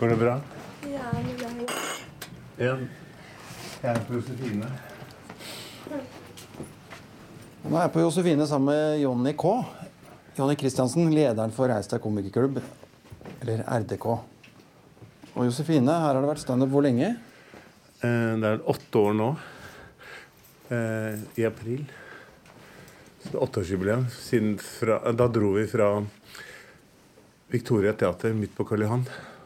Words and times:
Går 0.00 0.08
det 0.08 0.16
bra? 0.16 0.40
Ja, 0.88 1.10
det 1.12 1.44
er 1.44 2.64
Ja. 2.64 2.76
Jeg 3.82 3.90
er 3.96 4.00
på 4.06 4.14
Josefine. 4.16 4.66
Nå 7.64 7.76
er 7.76 7.82
jeg 7.84 7.92
på 7.92 8.00
Josefine 8.00 8.46
sammen 8.48 8.70
med 8.72 9.00
Jonny 9.02 9.32
K. 9.36 9.52
Jonny 10.38 10.56
Kristiansen, 10.56 11.10
lederen 11.12 11.52
for 11.52 11.68
Reis 11.68 11.88
deg 11.88 12.00
komikerklubb, 12.00 12.60
eller 13.42 13.62
RDK. 13.68 14.06
Og 15.36 15.44
Josefine, 15.46 15.92
her 15.92 16.14
har 16.14 16.20
det 16.20 16.30
vært 16.32 16.42
standup 16.44 16.72
hvor 16.72 16.84
lenge? 16.84 17.14
Eh, 18.02 18.36
Det 18.40 18.44
er 18.54 18.64
åtte 18.64 18.98
år 18.98 19.14
nå. 19.14 19.30
eh, 20.70 21.18
I 21.36 21.44
april. 21.44 21.84
Så 23.20 23.30
det 23.30 23.34
er 23.34 23.44
åtteårsjubileum. 23.44 24.06
Da 25.16 25.28
dro 25.28 25.52
vi 25.52 25.66
fra 25.66 26.02
Victoria 27.50 27.92
Teater 27.92 28.32
midt 28.32 28.54
på 28.56 28.64
Karl 28.64 28.82
Johan. 28.82 29.04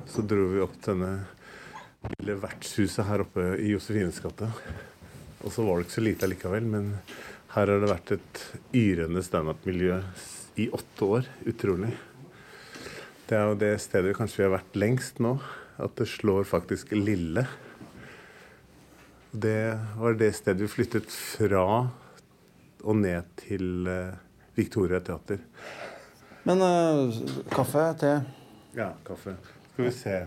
Så 0.08 0.24
dro 0.28 0.48
vi 0.52 0.62
opp 0.62 0.76
til 0.80 0.98
denne 0.98 2.14
lille 2.18 2.36
vertshuset 2.42 3.06
her 3.08 3.24
oppe 3.24 3.46
i 3.60 3.70
Josefines 3.72 4.20
gate. 4.22 4.48
Og 5.44 5.52
så 5.52 5.64
var 5.64 5.78
det 5.78 5.86
ikke 5.86 5.96
så 5.98 6.04
lite 6.04 6.26
allikevel, 6.28 6.66
men 6.68 6.90
her 7.54 7.70
har 7.70 7.80
det 7.80 7.90
vært 7.90 8.14
et 8.16 8.40
yrende 8.76 9.22
standup-miljø 9.24 10.00
i 10.60 10.68
åtte 10.74 11.08
år. 11.18 11.28
Utrolig. 11.50 11.92
Det 13.28 13.36
er 13.38 13.48
jo 13.48 13.58
det 13.60 13.72
stedet 13.80 14.16
kanskje 14.16 14.42
vi 14.42 14.46
har 14.48 14.56
vært 14.58 14.78
lengst 14.78 15.20
nå. 15.24 15.36
At 15.80 15.96
det 15.98 16.06
slår 16.06 16.46
faktisk 16.46 16.92
Lille. 16.94 17.46
Det 19.34 19.74
var 19.98 20.18
det 20.20 20.30
stedet 20.36 20.62
vi 20.62 20.70
flyttet 20.70 21.10
fra 21.10 21.64
og 22.84 23.00
ned 23.00 23.32
til 23.40 23.88
eh, 23.88 24.14
Victoria 24.54 25.00
Teater. 25.02 25.40
Men 26.44 26.60
uh, 26.60 27.22
kaffe, 27.50 27.88
te 27.98 28.12
Ja, 28.76 28.92
kaffe. 29.06 29.38
Skal 29.74 29.84
vi 29.84 29.92
se. 29.92 30.26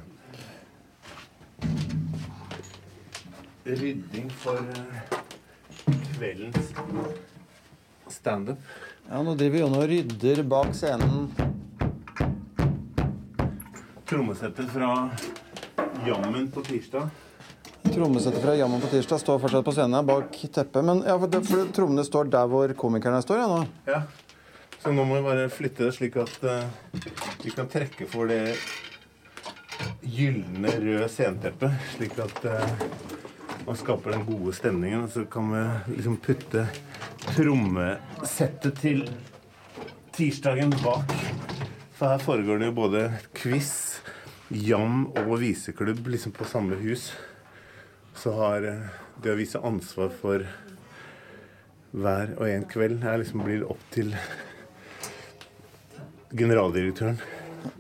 Rydding 3.63 4.29
for 4.29 4.57
eh, 4.57 5.19
kveldens 6.17 6.73
standup. 8.07 8.57
Ja, 9.09 9.21
nå 9.23 9.35
driver 9.39 9.61
Jonny 9.61 9.77
og 9.79 9.85
rydder 9.87 10.41
bak 10.43 10.73
scenen. 10.75 11.29
Trommesettet 14.09 14.67
fra 14.73 14.89
Jammen 16.03 16.49
på 16.51 16.65
tirsdag. 16.67 17.07
Trommesettet 17.87 18.43
fra 18.43 18.55
Jammen 18.59 18.83
på 18.83 18.89
tirsdag 18.91 19.21
står 19.23 19.39
fortsatt 19.45 19.63
på 19.69 19.75
scenen 19.77 20.09
bak 20.11 20.35
teppet. 20.43 20.81
Men 20.83 21.05
ja, 21.07 21.15
for, 21.15 21.31
det, 21.31 21.41
for 21.47 21.71
trommene 21.77 22.03
står 22.03 22.27
der 22.35 22.51
hvor 22.51 22.75
komikerne 22.83 23.23
står, 23.23 23.39
ja 23.45 23.47
nå. 23.53 23.63
Ja. 23.87 24.01
Så 24.83 24.91
nå 24.91 25.07
må 25.07 25.21
vi 25.21 25.23
bare 25.29 25.47
flytte 25.55 25.87
det 25.87 25.95
slik 25.95 26.19
at 26.19 26.35
uh, 26.43 26.67
vi 27.45 27.55
kan 27.55 27.71
trekke 27.71 28.11
for 28.11 28.27
det 28.27 28.57
gylne 30.17 30.71
røde 30.81 31.07
sceneteppet. 31.11 31.77
Slik 31.93 32.17
at 32.21 32.45
eh, 32.49 32.75
man 33.67 33.77
skaper 33.77 34.15
den 34.15 34.25
gode 34.27 34.53
stemningen. 34.57 35.05
Og 35.05 35.13
så 35.13 35.25
kan 35.29 35.51
vi 35.53 35.63
liksom 35.97 36.17
putte 36.23 36.65
trommesettet 37.27 38.81
til 38.81 39.03
tirsdagen 40.15 40.73
bak. 40.81 41.13
For 41.97 42.13
her 42.13 42.21
foregår 42.21 42.61
det 42.61 42.71
jo 42.71 42.77
både 42.77 43.03
quiz, 43.37 43.71
jam 44.49 45.07
og 45.17 45.37
viseklubb 45.41 46.07
liksom 46.13 46.33
på 46.35 46.47
samme 46.49 46.77
hus. 46.81 47.11
Så 48.17 48.33
har 48.37 48.65
eh, 48.65 48.87
det 49.21 49.33
å 49.33 49.39
vise 49.39 49.61
ansvar 49.65 50.13
for 50.13 50.45
hver 51.97 52.35
og 52.37 52.45
en 52.49 52.67
kveld 52.69 53.01
her 53.05 53.21
liksom 53.21 53.45
blir 53.45 53.65
opp 53.69 53.81
til 53.93 54.13
generaldirektøren. 56.37 57.17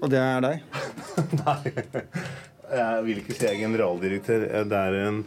Og 0.01 0.09
det 0.11 0.21
er 0.21 0.43
deg? 0.43 1.06
Nei, 1.41 1.71
jeg 2.77 3.05
vil 3.07 3.21
ikke 3.21 3.35
si 3.35 3.45
jeg 3.45 3.55
er 3.55 3.61
generaldirektør. 3.63 4.47
Det 4.69 4.81
er 4.81 4.97
en 5.05 5.21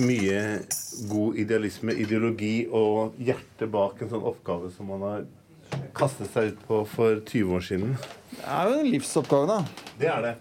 mye 0.00 0.40
god 1.10 1.38
idealisme, 1.40 1.94
ideologi 1.98 2.54
og 2.66 3.18
hjerte 3.20 3.68
bak 3.70 4.02
en 4.02 4.12
sånn 4.12 4.26
oppgave 4.30 4.70
som 4.74 4.90
man 4.90 5.04
har 5.06 5.28
kastet 5.96 6.30
seg 6.32 6.52
ut 6.52 6.62
på 6.66 6.80
for 6.90 7.20
20 7.26 7.56
år 7.56 7.66
siden. 7.66 7.94
Det 8.34 8.46
er 8.46 8.70
jo 8.70 8.78
en 8.80 8.90
livsoppgave, 8.90 9.50
da. 9.50 9.90
Det 10.00 10.10
er 10.10 10.26
det. 10.26 10.34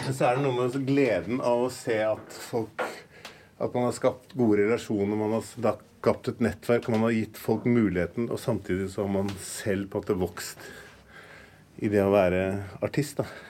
Men 0.00 0.16
så 0.16 0.26
er 0.26 0.36
det 0.36 0.44
noe 0.44 0.56
med 0.56 0.88
gleden 0.88 1.40
av 1.44 1.66
å 1.66 1.70
se 1.72 2.00
at 2.06 2.40
folk 2.50 2.86
At 3.60 3.74
man 3.76 3.84
har 3.84 3.92
skapt 3.92 4.30
gode 4.32 4.62
relasjoner, 4.62 5.18
man 5.20 5.34
har 5.36 5.42
skapt 5.44 6.30
et 6.30 6.38
nettverk, 6.40 6.86
man 6.88 7.02
har 7.04 7.12
gitt 7.12 7.36
folk 7.36 7.66
muligheten, 7.68 8.30
og 8.32 8.40
samtidig 8.40 8.86
så 8.88 9.04
har 9.04 9.10
man 9.12 9.28
selv 9.44 9.90
på 9.92 10.00
en 10.00 10.06
måte 10.06 10.16
vokst 10.16 10.64
i 11.84 11.90
det 11.92 12.00
å 12.00 12.14
være 12.14 12.40
artist. 12.80 13.20
da. 13.20 13.49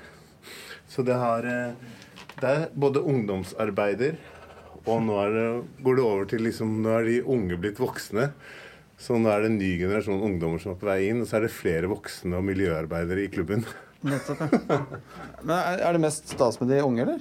Så 0.91 1.05
det 1.06 1.17
har 1.19 1.47
eh, 1.47 1.75
Det 2.41 2.49
er 2.51 2.71
både 2.73 3.03
ungdomsarbeider, 3.05 4.17
og 4.89 5.03
nå 5.05 5.17
det, 5.34 5.47
går 5.84 5.97
det 5.99 6.05
over 6.05 6.28
til 6.31 6.43
liksom 6.47 6.78
Nå 6.83 6.95
er 6.97 7.05
de 7.06 7.19
unge 7.23 7.59
blitt 7.61 7.81
voksne. 7.81 8.31
Så 9.01 9.17
nå 9.17 9.28
er 9.33 9.45
det 9.45 9.51
en 9.51 9.61
ny 9.61 9.75
generasjon 9.81 10.25
ungdommer 10.25 10.61
som 10.61 10.75
er 10.75 10.81
på 10.81 10.89
vei 10.89 11.03
inn, 11.09 11.23
og 11.23 11.28
så 11.28 11.39
er 11.39 11.47
det 11.47 11.55
flere 11.55 11.89
voksne 11.89 12.37
og 12.37 12.45
miljøarbeidere 12.49 13.25
i 13.25 13.31
klubben. 13.33 13.65
Nettopp, 14.00 14.41
ja. 14.41 14.77
Men 15.44 15.55
er 15.59 15.83
er 15.84 15.97
det 15.97 16.00
mest 16.00 16.31
stas 16.33 16.56
med 16.61 16.71
de 16.72 16.78
unge, 16.81 17.05
eller? 17.05 17.21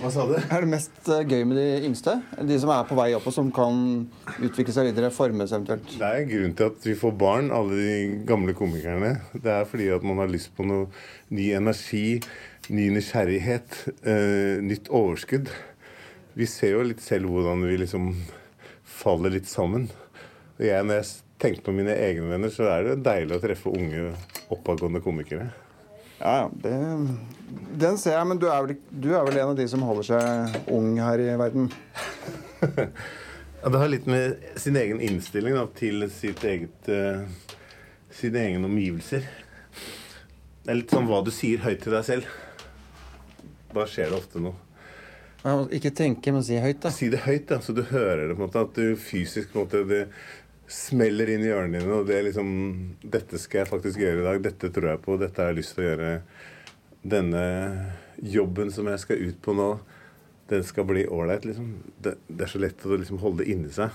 Hva 0.00 0.10
sa 0.12 0.24
du? 0.28 0.34
Er 0.54 0.64
det 0.64 0.70
mest 0.72 1.10
eh, 1.12 1.20
gøy 1.28 1.44
med 1.48 1.58
de 1.60 1.66
yngste? 1.84 2.14
De 2.48 2.56
som 2.60 2.72
er 2.72 2.86
på 2.88 2.96
vei 2.98 3.10
opp, 3.16 3.26
og 3.28 3.34
som 3.34 3.50
kan 3.54 3.82
utvikle 4.38 4.74
seg 4.74 4.88
videre, 4.88 5.12
formes 5.14 5.52
eventuelt? 5.52 5.92
Det 6.00 6.08
er 6.08 6.24
grunnen 6.30 6.56
til 6.56 6.72
at 6.72 6.88
vi 6.88 6.96
får 6.98 7.14
barn, 7.20 7.52
alle 7.54 7.76
de 7.76 8.24
gamle 8.28 8.56
komikerne. 8.56 9.18
Det 9.36 9.52
er 9.52 9.68
fordi 9.68 9.90
at 9.94 10.06
man 10.06 10.22
har 10.22 10.32
lyst 10.32 10.54
på 10.56 10.66
noe 10.68 10.88
ny 11.34 11.50
energi, 11.58 12.18
ny 12.72 12.88
nysgjerrighet, 12.96 13.78
uh, 14.08 14.58
nytt 14.64 14.88
overskudd. 14.88 15.52
Vi 16.38 16.48
ser 16.48 16.76
jo 16.76 16.88
litt 16.88 17.04
selv 17.04 17.30
hvordan 17.32 17.64
vi 17.68 17.78
liksom 17.84 18.10
faller 18.98 19.36
litt 19.36 19.48
sammen. 19.50 19.88
Og 20.58 20.66
jeg, 20.66 20.88
når 20.88 21.02
jeg 21.02 21.10
tenker 21.38 21.68
på 21.68 21.76
mine 21.76 21.94
egne 21.94 22.32
venner, 22.32 22.52
så 22.52 22.68
er 22.72 22.90
det 22.90 23.00
deilig 23.06 23.36
å 23.36 23.42
treffe 23.44 23.72
unge, 23.72 24.12
oppadgående 24.52 25.04
komikere. 25.04 25.50
Ja, 26.18 26.32
ja. 26.40 26.50
Det, 26.62 26.74
den 27.78 27.98
ser 27.98 28.16
jeg, 28.18 28.26
men 28.26 28.40
du 28.42 28.48
er, 28.50 28.66
vel, 28.66 28.76
du 28.90 29.08
er 29.14 29.24
vel 29.28 29.38
en 29.38 29.52
av 29.52 29.56
de 29.58 29.66
som 29.70 29.84
holder 29.86 30.08
seg 30.10 30.70
ung 30.74 30.92
her 31.02 31.22
i 31.22 31.32
verden? 31.38 31.70
Ja, 33.58 33.72
det 33.74 33.78
har 33.80 33.88
litt 33.90 34.04
med 34.06 34.36
sin 34.54 34.76
egen 34.78 35.00
innstilling 35.02 35.56
da, 35.58 35.64
til 35.74 36.04
sitt 36.14 36.44
eget, 36.46 36.86
uh, 36.86 37.24
sine 38.14 38.44
egne 38.46 38.68
omgivelser. 38.68 39.24
Det 40.62 40.70
er 40.70 40.78
litt 40.78 40.94
sånn 40.94 41.08
hva 41.10 41.18
du 41.26 41.32
sier 41.34 41.64
høyt 41.64 41.82
til 41.82 41.96
deg 41.96 42.06
selv. 42.06 42.28
Da 43.74 43.86
skjer 43.90 44.12
det 44.12 44.20
ofte 44.20 44.42
noe. 44.44 44.54
Ja, 45.42 45.56
Ikke 45.74 45.90
tenke, 45.90 46.30
men 46.34 46.46
si 46.46 46.60
høyt, 46.62 46.78
da. 46.84 46.92
Si 46.94 47.10
det 47.10 47.24
høyt, 47.26 47.48
da, 47.50 47.58
så 47.64 47.74
du 47.74 47.82
hører 47.90 48.28
det. 48.28 48.36
på 48.36 48.44
en 48.44 48.46
måte, 48.46 48.62
At 48.62 48.78
du 48.78 48.94
fysisk 48.94 49.50
på 49.50 49.58
en 49.58 49.66
måte, 49.66 49.82
det 49.90 50.04
smeller 50.68 51.30
inn 51.32 51.44
i 51.46 51.52
ørene 51.52 51.80
dine. 51.80 52.00
Og 52.00 52.06
det 52.08 52.18
er 52.18 52.26
liksom 52.28 52.50
Dette 53.02 53.40
skal 53.40 53.62
jeg 53.62 53.70
faktisk 53.72 54.02
gjøre 54.02 54.22
i 54.22 54.26
dag. 54.26 54.42
Dette 54.44 54.70
tror 54.74 54.92
jeg 54.92 55.02
på. 55.04 55.16
Dette 55.20 55.42
har 55.42 55.52
jeg 55.52 55.60
lyst 55.62 55.74
til 55.76 55.84
å 55.84 55.88
gjøre. 55.88 56.10
Denne 57.08 57.44
jobben 58.18 58.72
som 58.74 58.88
jeg 58.90 59.00
skal 59.00 59.22
ut 59.22 59.38
på 59.42 59.54
nå, 59.56 59.68
den 60.50 60.64
skal 60.66 60.88
bli 60.88 61.06
ålreit. 61.06 61.46
Liksom. 61.48 61.72
Det, 62.04 62.16
det 62.28 62.46
er 62.46 62.52
så 62.52 62.62
lett 62.62 62.86
å 62.86 63.00
liksom 63.00 63.22
holde 63.22 63.44
det 63.44 63.50
inni 63.54 63.72
seg. 63.72 63.94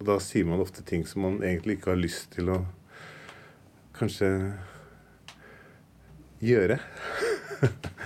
Og 0.00 0.08
da 0.08 0.18
sier 0.22 0.46
man 0.48 0.62
ofte 0.62 0.84
ting 0.86 1.06
som 1.08 1.24
man 1.24 1.40
egentlig 1.42 1.78
ikke 1.78 1.92
har 1.94 2.00
lyst 2.00 2.32
til 2.34 2.50
å 2.52 2.60
kanskje 3.94 4.28
gjøre. 6.44 6.80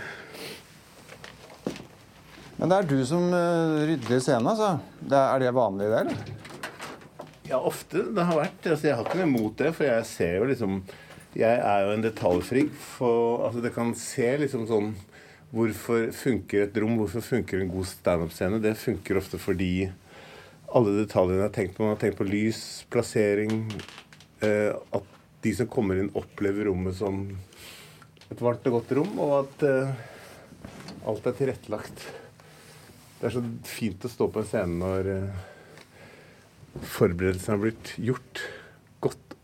Men 2.59 2.73
det 2.73 2.77
er 2.77 2.89
du 2.91 2.99
som 3.07 3.23
eh, 3.33 3.87
rydder 3.93 4.19
scenen, 4.19 4.51
altså. 4.51 4.71
Er 5.07 5.39
det 5.43 5.55
vanlig, 5.55 5.87
det, 5.87 5.99
eller? 6.03 6.38
Ja, 7.49 7.61
ofte 7.65 8.03
det 8.13 8.25
har 8.29 8.37
vært. 8.37 8.67
Altså, 8.67 8.91
jeg 8.91 8.97
har 8.99 9.07
ikke 9.07 9.21
noe 9.23 9.29
imot 9.31 9.61
det, 9.61 9.71
for 9.77 9.89
jeg 9.89 10.09
ser 10.09 10.35
jo 10.37 10.49
liksom 10.51 10.83
Jeg 11.39 11.61
er 11.61 11.85
jo 11.85 11.95
en 11.95 12.05
detaljfrik. 12.05 12.73
For, 12.97 13.47
altså, 13.47 13.63
det 13.65 13.73
kan 13.77 13.95
se 13.97 14.35
liksom 14.43 14.67
sånn 14.69 14.93
Hvorfor 15.49 16.11
funker 16.13 16.67
et 16.67 16.77
rom, 16.77 16.99
hvorfor 17.01 17.25
funker 17.25 17.63
en 17.63 17.71
god 17.73 17.89
standup-scene? 17.89 18.61
Det 18.61 18.75
funker 18.77 19.17
ofte 19.17 19.41
fordi 19.41 19.89
alle 20.77 20.93
detaljene 20.99 21.39
jeg 21.39 21.47
har 21.47 21.55
tenkt 21.57 21.77
på. 21.77 21.87
Man 21.87 21.95
har 21.95 22.03
tenkt 22.03 22.19
på 22.19 22.27
lys, 22.29 22.61
plassering 22.93 23.63
eh, 24.45 24.77
At 24.93 25.15
de 25.41 25.55
som 25.57 25.71
kommer 25.73 25.97
inn, 25.97 26.13
opplever 26.19 26.69
rommet 26.69 26.99
som 26.99 27.23
et 28.29 28.41
varmt 28.45 28.67
og 28.69 28.75
godt 28.75 28.91
rom, 28.99 29.15
og 29.25 29.35
at 29.39 29.63
eh, 29.65 29.93
alt 31.09 31.29
er 31.31 31.37
tilrettelagt. 31.39 32.03
Det 33.19 33.31
er 33.31 33.35
så 33.39 33.41
fint 33.65 34.05
å 34.05 34.11
stå 34.13 34.29
på 34.35 34.43
en 34.43 34.51
scene 34.51 34.81
når 34.83 35.09
eh, 35.15 35.47
forberedelsene 36.83 37.57
har 37.57 37.63
blitt 37.63 37.93
gjort 38.01 38.43
godt 39.05 39.37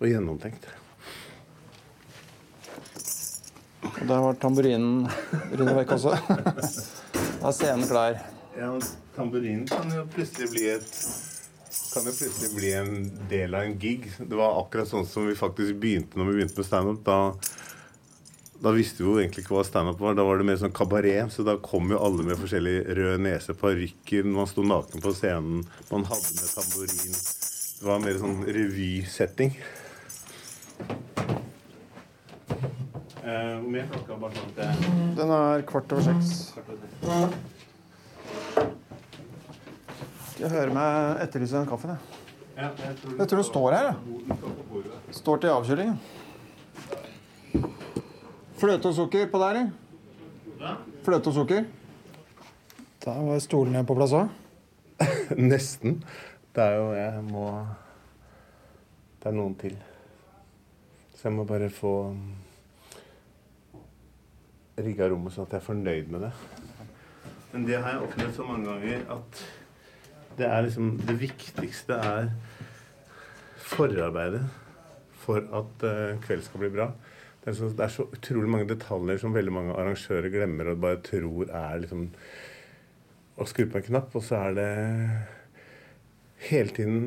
og 0.00 0.08
gjennomtenkt. 0.08 0.66
Og 3.84 4.02
der 4.08 4.24
var 4.24 4.40
tamburinen 4.40 5.06
rundt 5.54 5.76
vekk 5.78 5.94
også. 5.98 6.16
Da 7.44 7.50
er 7.50 7.56
scenen 7.56 7.86
klar. 7.88 8.18
Ja, 8.56 8.70
Tamburinen 9.16 9.66
kan 9.68 9.90
jo 9.92 10.04
plutselig 10.14 10.50
bli 10.52 10.68
et 10.72 10.90
kan 11.94 12.04
det 12.04 12.14
plutselig 12.18 12.56
bli 12.56 12.70
en 12.74 12.94
del 13.30 13.54
av 13.54 13.68
en 13.68 13.76
gig. 13.78 14.08
Det 14.18 14.34
var 14.34 14.56
akkurat 14.58 14.90
sånn 14.90 15.06
som 15.06 15.28
vi 15.28 15.36
faktisk 15.38 15.76
begynte 15.82 16.18
når 16.18 16.30
vi 16.30 16.38
begynte 16.40 16.58
med 16.58 16.66
standup. 16.66 17.04
Da, 17.06 17.18
da 18.64 18.72
visste 18.72 19.02
vi 19.04 19.10
jo 19.10 19.18
egentlig 19.20 19.44
ikke 19.44 19.54
hva 19.58 19.64
standup 19.68 19.98
var. 20.00 20.14
Da 20.16 20.24
var 20.24 20.40
det 20.40 20.46
mer 20.48 20.56
sånn 20.60 20.72
kabaret. 20.74 21.28
Så 21.34 21.44
da 21.44 21.54
kom 21.60 21.90
jo 21.92 21.98
alle 22.00 22.24
med 22.24 22.38
forskjellig 22.40 22.78
rød 22.96 23.20
nese, 23.26 23.52
parykker, 23.60 24.24
man 24.24 24.48
sto 24.50 24.64
naken 24.64 25.04
på 25.04 25.12
scenen, 25.16 25.62
man 25.92 26.06
hadde 26.08 26.32
med 26.38 26.48
tamburin. 26.56 27.18
Det 27.74 27.84
var 27.90 28.00
mer 28.00 28.16
sånn 28.22 28.40
revysetting. 28.48 29.52
Eh, 33.24 33.52
Hvor 33.60 33.68
mye 33.72 33.82
er 33.84 33.88
klokka? 33.92 34.16
Bare 34.20 34.36
sånn 34.36 34.50
at 34.64 35.16
Den 35.20 35.30
er 35.36 35.62
kvart 35.68 35.92
over 35.96 36.04
seks. 36.08 36.32
Jeg 40.40 40.50
hører 40.50 40.72
meg 40.74 41.22
etterlyse 41.24 41.56
den 41.60 41.68
kaffen. 41.70 41.94
Jeg, 41.94 42.20
Ja, 42.54 42.68
jeg 42.78 42.96
tror 43.00 43.16
jeg 43.18 43.28
tror 43.30 43.38
det 43.40 43.46
står 43.48 43.72
her. 43.74 43.86
jeg. 43.88 45.16
Står. 45.20 45.40
Til 45.42 45.50
avkjøling. 45.50 45.94
Fløte 48.58 48.88
og 48.90 48.94
sukker 48.94 49.26
på 49.30 49.38
der, 49.42 49.70
Ja. 50.60 50.76
Fløte 51.04 51.28
og 51.28 51.34
sukker. 51.34 51.64
Da 53.04 53.14
var 53.20 53.38
stolene 53.42 53.84
på 53.84 53.94
plass 53.98 54.14
òg. 54.16 54.28
Nesten. 55.50 56.04
Det 56.54 56.62
er 56.62 56.76
jo 56.78 56.92
Jeg 56.94 57.24
må 57.26 57.66
Det 59.20 59.28
er 59.28 59.36
noen 59.36 59.54
til. 59.58 59.76
Så 61.14 61.28
jeg 61.28 61.32
må 61.32 61.44
bare 61.44 61.70
få 61.70 62.14
rigga 64.78 65.08
rommet 65.08 65.32
sånn 65.34 65.46
at 65.46 65.54
jeg 65.54 65.62
er 65.62 65.66
fornøyd 65.68 66.10
med 66.12 66.26
det. 66.26 66.32
Men 67.52 67.66
det 67.66 67.78
har 67.78 67.94
jeg 67.94 68.06
opplevd 68.08 68.34
så 68.36 68.46
mange 68.46 68.66
ganger 68.66 69.04
at 69.14 69.44
det 70.38 70.46
er 70.50 70.64
liksom 70.66 70.96
Det 71.06 71.14
viktigste 71.20 71.94
er 71.94 72.30
forarbeidet 73.64 74.42
for 75.24 75.40
at 75.40 75.84
uh, 75.86 76.20
kveld 76.26 76.42
skal 76.44 76.60
bli 76.60 76.72
bra. 76.74 76.90
Det 77.44 77.52
er, 77.52 77.56
så, 77.58 77.68
det 77.76 77.84
er 77.84 77.92
så 77.92 78.06
utrolig 78.08 78.48
mange 78.48 78.70
detaljer 78.70 79.18
som 79.20 79.34
veldig 79.36 79.52
mange 79.52 79.76
arrangører 79.76 80.32
glemmer 80.32 80.70
og 80.72 80.80
bare 80.80 81.02
tror 81.04 81.50
er 81.52 81.82
liksom 81.82 82.06
Å 83.34 83.44
skru 83.50 83.66
på 83.66 83.80
en 83.80 83.86
knapp, 83.88 84.14
og 84.14 84.22
så 84.22 84.38
er 84.46 84.52
det 84.56 84.68
hele 86.48 86.70
tiden 86.76 87.00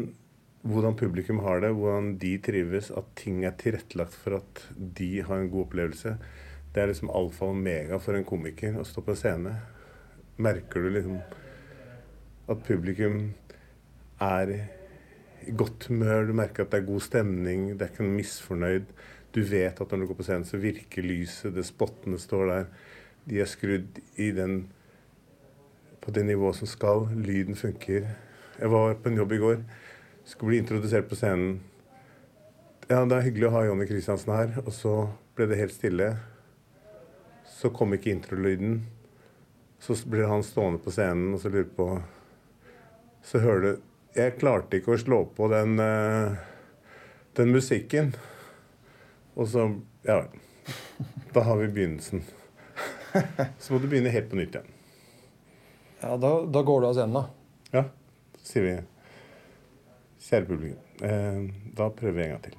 hvordan 0.67 0.97
publikum 0.99 1.39
har 1.45 1.61
det, 1.63 1.69
hvordan 1.71 2.17
de 2.19 2.33
trives, 2.43 2.89
at 2.91 3.07
ting 3.15 3.45
er 3.47 3.55
tilrettelagt 3.55 4.15
for 4.19 4.41
at 4.41 4.63
de 4.75 5.21
har 5.23 5.39
en 5.39 5.49
god 5.53 5.69
opplevelse. 5.69 6.17
Det 6.75 6.83
er 6.83 6.91
liksom 6.91 7.13
alfa 7.15 7.47
og 7.47 7.55
omega 7.55 7.99
for 8.03 8.17
en 8.17 8.27
komiker 8.27 8.75
å 8.75 8.85
stå 8.85 9.05
på 9.05 9.15
scene. 9.15 9.55
Merker 10.43 10.83
du 10.83 10.91
liksom 10.91 11.21
at 12.51 12.65
publikum 12.67 13.21
er 14.23 14.51
i 15.47 15.55
godt 15.55 15.87
humør, 15.87 16.27
du 16.27 16.35
merker 16.35 16.65
at 16.65 16.73
det 16.73 16.81
er 16.81 16.89
god 16.89 17.05
stemning, 17.05 17.69
det 17.77 17.87
er 17.87 17.93
ikke 17.93 18.03
noe 18.03 18.19
misfornøyd. 18.19 18.91
Du 19.35 19.41
vet 19.43 19.79
at 19.81 19.91
når 19.91 20.03
du 20.03 20.07
går 20.11 20.19
på 20.19 20.25
scenen, 20.27 20.47
så 20.47 20.59
virker 20.61 21.05
lyset, 21.05 21.53
det 21.55 21.65
spottene 21.67 22.19
står 22.21 22.47
der. 22.51 22.69
De 23.27 23.41
er 23.43 23.49
skrudd 23.49 23.99
i 24.15 24.31
den 24.31 24.61
på 26.01 26.13
det 26.15 26.23
nivået 26.25 26.55
som 26.55 26.69
skal. 26.69 27.07
Lyden 27.11 27.55
funker. 27.59 28.07
Jeg 28.57 28.71
var 28.71 28.95
på 28.95 29.09
en 29.09 29.19
jobb 29.19 29.33
i 29.35 29.41
går. 29.41 29.57
Skulle 30.25 30.53
bli 30.53 30.61
introdusert 30.63 31.09
på 31.09 31.17
scenen. 31.19 31.59
Ja, 32.87 33.01
det 33.03 33.17
er 33.17 33.25
hyggelig 33.25 33.49
å 33.49 33.55
ha 33.57 33.65
Jonny 33.67 33.87
Kristiansen 33.89 34.31
her. 34.31 34.53
Og 34.63 34.71
så 34.71 34.93
ble 35.35 35.49
det 35.51 35.59
helt 35.59 35.75
stille. 35.75 36.13
Så 37.57 37.73
kom 37.75 37.91
ikke 37.95 38.13
introlyden. 38.13 38.79
Så 39.83 39.97
ble 40.07 40.23
han 40.29 40.45
stående 40.45 40.79
på 40.81 40.93
scenen 40.95 41.35
og 41.35 41.41
så 41.43 41.51
lurer 41.53 41.67
på 41.75 41.85
Så 43.21 43.37
hører 43.43 43.61
du 43.61 43.83
Jeg 44.15 44.37
klarte 44.39 44.79
ikke 44.79 44.95
å 44.95 44.97
slå 44.97 45.19
på 45.37 45.51
den, 45.51 45.75
eh, 45.79 46.37
den 47.37 47.51
musikken. 47.53 48.15
Og 49.37 49.47
så 49.51 49.67
Ja 50.07 50.19
vel. 50.23 50.43
Da 51.33 51.43
har 51.45 51.59
vi 51.61 51.67
begynnelsen. 51.69 52.23
Så 53.61 53.73
må 53.73 53.79
du 53.81 53.87
begynne 53.87 54.11
helt 54.13 54.29
på 54.31 54.37
nytt 54.39 54.55
igjen. 54.57 54.73
Ja, 56.01 56.15
da, 56.21 56.31
da 56.45 56.61
går 56.65 56.81
du 56.83 56.87
av 56.89 56.95
scenen, 56.97 57.15
da. 57.17 57.23
Ja, 57.73 57.83
så 58.37 58.51
sier 58.51 58.65
vi 58.67 58.73
Kjære 60.27 60.47
publikum, 60.49 60.79
eh, 61.07 61.37
da 61.77 61.87
prøver 61.93 62.17
vi 62.17 62.23
en 62.25 62.33
gang 62.35 62.41
til. 62.47 62.57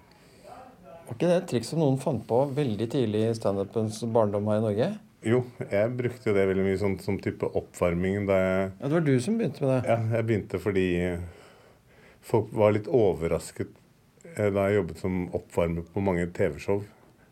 Var 1.09 1.17
ikke 1.17 1.29
det 1.29 1.37
et 1.37 1.49
triks 1.53 1.71
som 1.73 1.81
noen 1.83 1.99
fant 2.01 2.23
på 2.29 2.39
veldig 2.57 2.87
tidlig 2.95 3.23
i 3.29 3.35
standupens 3.37 4.01
barndom 4.15 4.49
her 4.51 4.61
i 4.61 4.65
Norge? 4.65 4.89
Jo, 5.27 5.43
jeg 5.69 5.93
brukte 5.99 6.31
jo 6.31 6.35
det 6.37 6.47
veldig 6.49 6.65
mye 6.65 6.79
sånn, 6.81 6.97
som 7.03 7.19
type 7.23 7.49
oppvarming 7.59 8.29
da 8.29 8.37
jeg 8.39 8.61
Ja, 8.71 8.87
Det 8.87 8.93
var 8.95 9.07
du 9.09 9.15
som 9.21 9.39
begynte 9.41 9.65
med 9.65 9.73
det. 9.75 9.81
Ja, 9.91 9.99
jeg 10.17 10.29
begynte 10.29 10.61
fordi 10.63 10.87
folk 12.29 12.53
var 12.55 12.75
litt 12.77 12.89
overrasket 12.89 13.75
da 14.37 14.69
jeg 14.69 14.81
jobbet 14.81 15.01
som 15.01 15.19
oppvarmer 15.37 15.87
på 15.95 16.03
mange 16.05 16.27
TV-show. 16.37 16.83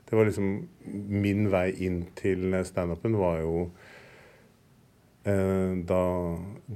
Det 0.07 0.17
var 0.17 0.29
liksom 0.29 0.69
Min 1.11 1.49
vei 1.51 1.71
inn 1.83 2.05
til 2.19 2.55
standupen 2.67 3.17
var 3.19 3.41
jo 3.43 3.69
eh, 5.27 5.73
Da 5.83 6.03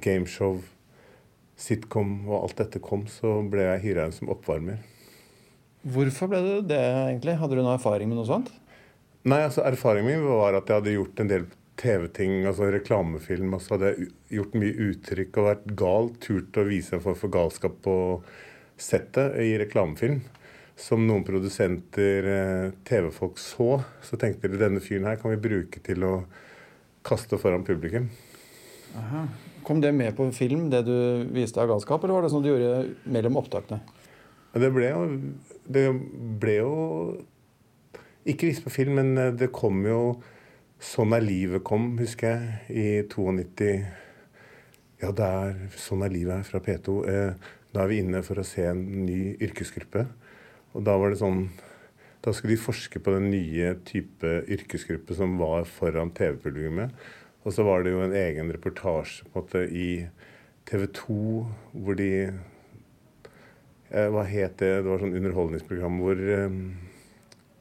gameshow, 0.02 0.58
sitcom 1.60 2.16
og 2.28 2.40
alt 2.40 2.62
dette 2.64 2.82
kom, 2.82 3.06
så 3.06 3.38
ble 3.46 3.68
jeg 3.68 3.84
hyra 3.84 4.08
inn 4.08 4.16
som 4.16 4.32
oppvarmer. 4.32 4.80
Hvorfor 5.80 6.28
ble 6.28 6.40
du 6.44 6.68
det, 6.68 6.80
egentlig? 6.80 7.38
Hadde 7.40 7.56
du 7.56 7.62
noe 7.62 7.78
erfaring 7.78 8.10
med 8.10 8.20
noe 8.20 8.28
sånt? 8.28 8.50
Nei, 9.28 9.42
altså 9.44 9.64
Erfaringen 9.68 10.08
min 10.08 10.26
var 10.26 10.56
at 10.56 10.68
jeg 10.68 10.80
hadde 10.80 10.94
gjort 10.96 11.20
en 11.20 11.30
del 11.30 11.46
TV-ting, 11.80 12.44
altså 12.48 12.68
reklamefilm. 12.72 13.54
Og 13.56 13.62
så 13.64 13.74
hadde 13.76 13.92
jeg 13.92 14.10
gjort 14.36 14.56
mye 14.60 14.86
uttrykk 14.90 15.40
og 15.40 15.48
vært 15.48 15.74
gal. 15.82 16.10
Turt 16.24 16.60
å 16.60 16.66
vise 16.68 16.96
en 16.96 17.04
form 17.04 17.18
for 17.20 17.32
galskap 17.32 17.88
på 18.80 18.86
settet 18.88 19.36
i 19.44 19.52
reklamefilm. 19.60 20.22
Som 20.80 21.04
noen 21.04 21.24
produsenter, 21.26 22.24
eh, 22.24 22.72
TV-folk 22.88 23.38
så. 23.38 23.82
Så 24.02 24.16
tenkte 24.16 24.48
de 24.48 24.56
denne 24.56 24.80
fyren 24.80 25.04
her 25.04 25.20
kan 25.20 25.30
vi 25.30 25.36
bruke 25.36 25.82
til 25.84 26.00
å 26.08 26.24
kaste 27.04 27.36
foran 27.36 27.64
publikum. 27.64 28.08
Kom 29.62 29.80
det 29.80 29.92
med 29.92 30.16
på 30.16 30.32
film, 30.32 30.70
det 30.70 30.84
du 30.86 31.24
viste 31.30 31.60
av 31.60 31.68
galskap, 31.68 32.02
eller 32.02 32.14
var 32.14 32.22
det 32.22 32.30
sånn 32.32 32.42
du 32.42 32.48
gjorde 32.50 32.94
mellom 33.04 33.36
opptakene? 33.36 33.80
Det 34.52 34.70
ble 34.74 34.88
jo 34.90 35.02
Det 35.70 35.84
ble 36.42 36.54
jo 36.56 36.70
Ikke 38.26 38.48
vist 38.48 38.64
på 38.64 38.72
film, 38.74 38.96
men 38.98 39.18
eh, 39.18 39.30
det 39.30 39.52
kom 39.54 39.84
jo 39.86 40.20
Sånn 40.80 41.12
er 41.12 41.22
livet 41.22 41.62
kom, 41.62 41.98
husker 42.00 42.32
jeg, 42.32 42.56
i 42.72 42.84
92. 43.04 43.84
Ja, 45.02 45.12
det 45.12 45.26
er 45.28 45.58
Sånn 45.76 46.02
er 46.02 46.10
livet 46.10 46.40
her 46.40 46.46
fra 46.48 46.58
P2. 46.64 46.94
Eh, 47.04 47.50
da 47.74 47.84
er 47.84 47.90
vi 47.90 48.00
inne 48.02 48.22
for 48.26 48.40
å 48.40 48.46
se 48.46 48.64
en 48.66 48.82
ny 49.06 49.36
yrkesgruppe. 49.42 50.06
Og 50.74 50.86
da 50.86 50.96
var 50.98 51.12
det 51.12 51.20
sånn 51.22 51.48
Da 52.20 52.34
skulle 52.36 52.52
de 52.52 52.60
forske 52.60 53.00
på 53.00 53.14
den 53.14 53.30
nye 53.32 53.70
type 53.88 54.28
yrkesgruppe 54.52 55.14
som 55.16 55.38
var 55.40 55.64
foran 55.64 56.10
TV-publikummet. 56.12 56.92
Og 57.48 57.54
så 57.56 57.64
var 57.64 57.80
det 57.80 57.94
jo 57.94 58.02
en 58.04 58.12
egen 58.12 58.52
reportasje 58.52 59.24
på 59.24 59.40
en 59.40 59.46
måte 59.46 59.62
i 59.72 59.88
TV 60.68 60.84
2 60.98 61.16
hvor 61.72 61.96
de 61.96 62.10
eh, 62.28 64.08
Hva 64.12 64.26
het 64.28 64.60
det? 64.60 64.74
Det 64.82 64.90
var 64.90 65.00
sånn 65.00 65.16
underholdningsprogram 65.16 65.96
hvor 66.02 66.20
eh, 66.20 66.60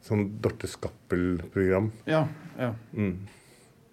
Sånn 0.09 0.25
Dorte 0.43 0.67
Skappel-program. 0.67 1.91
Ja, 2.09 2.25
ja. 2.57 2.73
Mm. 2.91 3.27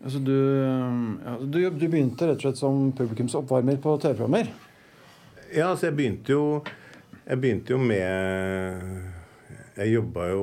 Altså 0.07 0.21
du, 0.23 0.35
ja, 0.35 1.35
du, 1.41 1.59
du 1.71 1.87
begynte 1.87 2.29
rett 2.29 2.41
og 2.41 2.45
slett 2.47 2.61
som 2.61 2.91
publikumsoppvarmer 2.97 3.79
på 3.83 3.97
TV-programmer? 4.03 4.51
Ja, 5.55 5.69
altså 5.71 5.87
jeg 5.89 5.97
begynte 5.99 6.35
jo 6.35 6.45
Jeg 7.27 7.41
begynte 7.43 7.75
jo 7.75 7.79
med 7.79 8.03
Jeg 9.77 9.93
jobba 9.93 10.29
jo 10.33 10.43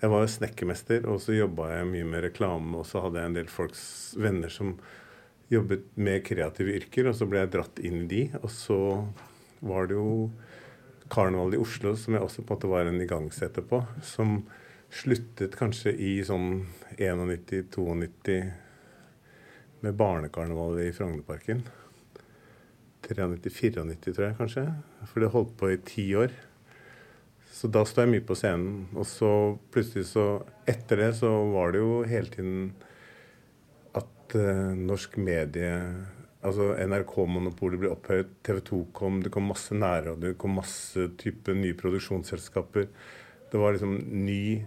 Jeg 0.00 0.12
var 0.12 0.24
jo 0.24 0.32
snekkermester, 0.32 1.04
og 1.12 1.20
så 1.20 1.36
jobba 1.36 1.70
jeg 1.74 1.88
mye 1.90 2.06
med 2.08 2.22
reklame. 2.24 2.78
Og 2.80 2.86
så 2.88 3.02
hadde 3.04 3.20
jeg 3.20 3.28
en 3.28 3.34
del 3.36 3.50
folks 3.52 3.82
venner 4.16 4.48
som 4.48 4.70
jobbet 5.52 5.82
med 6.00 6.22
kreative 6.24 6.72
yrker, 6.78 7.10
og 7.10 7.18
så 7.18 7.26
ble 7.28 7.42
jeg 7.42 7.50
dratt 7.52 7.82
inn 7.84 7.98
i 8.06 8.08
de. 8.08 8.22
Og 8.40 8.48
så 8.48 8.78
var 9.60 9.90
det 9.90 9.98
jo 9.98 10.30
karnevalet 11.12 11.58
i 11.58 11.60
Oslo 11.60 11.92
som 12.00 12.16
jeg 12.16 12.24
også 12.24 12.46
på 12.46 12.54
en 12.54 12.56
måte 12.56 12.70
var 12.72 12.88
en 12.88 13.04
igangsetter 13.04 13.66
på. 13.68 13.82
Som 14.00 14.38
sluttet 14.88 15.58
kanskje 15.60 15.92
i 15.92 16.14
sånn 16.24 16.64
91-92 16.96 18.40
med 19.84 20.00
barnekarnevalet 20.00 20.88
i 20.88 20.96
Frognerparken. 20.96 21.60
93-94, 23.06 24.12
tror 24.12 24.26
jeg 24.26 24.38
kanskje. 24.38 24.64
For 25.08 25.22
det 25.22 25.32
holdt 25.34 25.56
på 25.60 25.72
i 25.72 25.80
ti 25.86 26.06
år. 26.18 26.34
Så 27.50 27.68
da 27.72 27.82
sto 27.88 28.04
jeg 28.04 28.12
mye 28.12 28.24
på 28.26 28.36
scenen. 28.38 28.86
Og 28.94 29.08
så 29.08 29.30
plutselig 29.72 30.06
så 30.12 30.28
Etter 30.70 31.02
det 31.02 31.10
så 31.18 31.30
var 31.50 31.74
det 31.74 31.82
jo 31.82 32.00
hele 32.06 32.30
tiden 32.30 32.70
at 33.98 34.36
eh, 34.38 34.72
norsk 34.78 35.18
medie 35.20 35.74
Altså 36.40 36.70
NRK-monopolet 36.88 37.82
ble 37.82 37.90
opphøyet, 37.92 38.30
TV 38.46 38.62
2 38.64 38.76
kom, 38.96 39.18
det 39.20 39.28
kom 39.34 39.50
masse 39.50 39.76
nærradio, 39.76 40.14
det 40.22 40.38
kom 40.40 40.54
masse 40.56 41.10
type 41.20 41.52
nye 41.52 41.76
produksjonsselskaper. 41.76 42.86
Det 43.52 43.60
var 43.60 43.74
liksom 43.74 43.98
ny, 44.24 44.62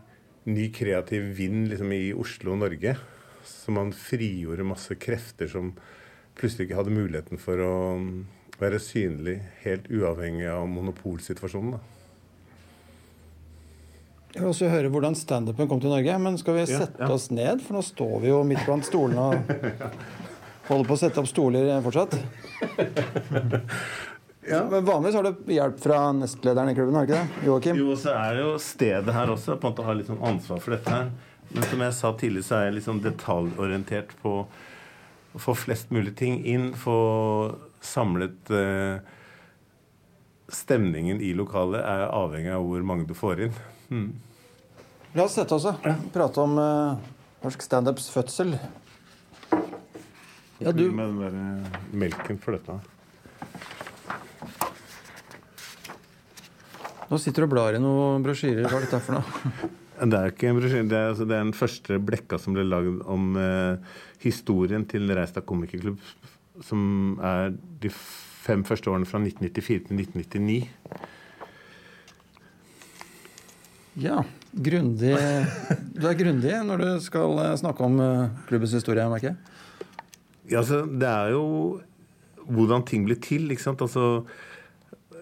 ny 0.54 0.68
kreativ 0.76 1.32
vind 1.40 1.72
liksom 1.72 1.96
i 1.96 2.12
Oslo 2.14 2.54
og 2.54 2.62
Norge. 2.62 2.94
Så 3.50 3.74
man 3.74 3.90
frigjorde 3.98 4.68
masse 4.70 4.94
krefter 5.02 5.50
som 5.50 5.74
plutselig 6.40 6.68
ikke 6.68 6.80
hadde 6.82 6.94
muligheten 6.96 7.42
for 7.42 7.62
å 7.64 7.74
mm, 8.00 8.12
være 8.62 8.80
synlig 8.82 9.40
helt 9.64 9.90
uavhengig 9.92 10.48
av 10.52 10.68
monopolsituasjonen. 10.72 11.78
da. 11.78 11.82
Jeg 14.34 14.42
vil 14.42 14.50
også 14.50 14.70
høre 14.72 14.90
hvordan 14.90 15.14
standupen 15.18 15.70
kom 15.70 15.82
til 15.82 15.94
Norge. 15.94 16.16
Men 16.22 16.40
skal 16.42 16.58
vi 16.58 16.66
sette 16.66 16.98
ja, 16.98 17.06
ja. 17.06 17.14
oss 17.14 17.30
ned? 17.30 17.62
For 17.62 17.78
nå 17.78 17.84
står 17.86 18.16
vi 18.24 18.32
jo 18.32 18.40
midt 18.48 18.64
blant 18.66 18.88
stolene 18.88 19.28
og 19.30 19.52
holder 20.72 20.90
på 20.90 20.98
å 20.98 21.02
sette 21.04 21.22
opp 21.22 21.30
stoler 21.30 21.70
fortsatt. 21.86 22.18
Ja. 24.44 24.66
Men 24.68 24.86
Vanligvis 24.86 25.16
har 25.16 25.24
du 25.24 25.52
hjelp 25.54 25.78
fra 25.80 25.98
nestlederen 26.12 26.70
i 26.70 26.76
klubben? 26.76 26.96
har 26.96 27.06
ikke 27.08 27.20
det? 27.22 27.46
Joakim? 27.48 27.78
Jo, 27.80 27.94
så 27.96 28.12
er 28.12 28.34
det 28.36 28.42
jo 28.44 28.58
stedet 28.60 29.16
her 29.16 29.32
også 29.32 29.56
på 29.56 29.70
en 29.70 29.72
måte 29.72 29.86
har 29.88 29.96
litt 29.96 30.10
sånn 30.12 30.20
ansvar 30.20 30.60
for 30.60 30.76
dette 30.76 30.92
her. 30.92 31.14
Men 31.54 31.68
som 31.70 31.84
jeg 31.86 31.96
sa 31.96 32.12
tidlig, 32.20 32.44
så 32.44 32.58
er 32.58 32.66
jeg 32.68 32.76
litt 32.78 32.88
sånn 32.88 33.00
detaljorientert 33.04 34.12
på 34.20 34.34
få 35.42 35.56
flest 35.58 35.92
mulig 35.92 36.16
ting 36.20 36.42
inn. 36.46 36.72
Få 36.78 37.56
samlet 37.82 38.52
eh, 38.52 38.98
Stemningen 40.54 41.22
i 41.24 41.32
lokalet 41.34 41.82
er 41.82 42.04
avhengig 42.14 42.52
av 42.54 42.66
hvor 42.68 42.84
mange 42.86 43.08
du 43.10 43.16
får 43.18 43.48
inn. 43.48 43.56
Hmm. 43.88 44.10
La 45.18 45.26
oss 45.26 45.38
sette 45.40 45.56
oss 45.56 45.66
og 45.70 45.86
prate 46.14 46.44
om 46.44 46.58
eh, 46.62 47.12
norsk 47.46 47.66
standups 47.66 48.12
fødsel. 48.14 48.54
Ja, 50.62 50.72
du... 50.72 50.92
Med 50.92 51.08
den 51.08 51.22
der 51.24 51.38
eh, 51.40 51.80
melken 52.04 52.38
for 52.42 52.60
Nå 57.10 57.20
sitter 57.22 57.44
du 57.44 57.48
og 57.48 57.54
blar 57.54 57.76
i 57.78 57.82
noen 57.82 58.24
brosjyrer. 58.26 58.68
Hva 58.68 58.80
er 58.80 58.86
dette 58.88 59.02
for 59.04 59.20
noe? 59.20 59.70
Det 60.04 60.18
er 60.18 60.34
ikke 60.34 60.50
en 60.50 60.58
brosjyre. 60.58 60.88
Det 60.90 60.98
er, 60.98 61.10
altså, 61.14 61.26
det 61.30 61.36
er 61.38 61.44
den 61.46 61.56
første 61.56 61.98
blekka 62.02 62.40
som 62.42 62.56
ble 62.56 62.66
lagd 62.66 63.04
om 63.14 63.38
eh, 63.40 64.00
historien 64.24 64.84
til 64.90 65.08
Reistad 65.16 65.46
komikerklubb, 65.48 66.02
som 66.66 67.14
er 67.24 67.54
de 67.84 67.92
fem 67.94 68.66
første 68.68 68.90
årene 68.92 69.08
fra 69.08 69.22
1994 69.22 69.86
til 69.88 70.02
1999. 70.02 70.58
Ja. 74.04 74.24
Grundig 74.54 75.14
Du 75.98 76.04
er 76.06 76.18
grundig 76.18 76.54
når 76.68 76.82
du 76.82 76.90
skal 77.06 77.40
eh, 77.42 77.56
snakke 77.62 77.86
om 77.86 78.02
eh, 78.02 78.34
klubbens 78.50 78.76
historie, 78.76 79.06
merker 79.10 79.32
jeg. 79.32 79.38
Ja, 80.52 80.60
altså, 80.60 80.84
det 80.86 81.10
er 81.10 81.32
jo 81.34 81.46
hvordan 82.44 82.84
ting 82.86 83.06
blir 83.08 83.22
til. 83.24 83.48
ikke 83.52 83.64
sant? 83.64 83.82
Altså, 83.82 84.26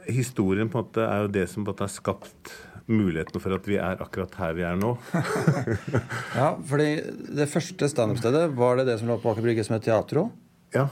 historien 0.10 0.70
på 0.72 0.80
en 0.80 0.86
måte 0.88 1.06
er 1.06 1.26
jo 1.26 1.32
det 1.36 1.48
som 1.52 1.64
på 1.64 1.70
en 1.70 1.74
måte 1.74 1.88
har 1.88 1.94
skapt 1.94 2.54
muligheten 2.92 3.42
for 3.42 3.56
at 3.56 3.68
vi 3.70 3.78
er 3.80 4.02
akkurat 4.04 4.34
her 4.40 4.56
vi 4.58 4.66
er 4.68 4.80
nå. 4.80 4.96
ja, 6.40 6.50
fordi 6.68 6.90
Det 7.38 7.50
første 7.52 7.90
standup-stedet, 7.92 8.50
var 8.58 8.80
det 8.80 8.90
det 8.90 9.00
som 9.00 9.12
lå 9.12 9.20
på 9.22 9.32
Aker 9.32 9.46
Brygge 9.46 9.66
som 9.68 9.78
het 9.78 9.88
Teatro? 9.88 10.30
Ja. 10.76 10.88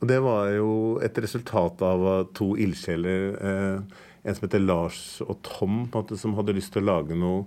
Og 0.00 0.08
det 0.10 0.18
var 0.24 0.50
jo 0.52 0.70
et 1.04 1.18
resultat 1.22 1.82
av 1.84 2.06
to 2.36 2.52
ildsjeler. 2.60 3.22
Eh, 3.36 4.02
en 4.26 4.36
som 4.36 4.46
heter 4.46 4.62
Lars 4.62 5.00
og 5.24 5.38
Tom, 5.46 5.86
på 5.88 5.98
en 5.98 6.04
måte, 6.04 6.18
som 6.20 6.34
hadde 6.36 6.56
lyst 6.56 6.74
til 6.74 6.84
å 6.84 6.90
lage 6.90 7.16
noe 7.16 7.44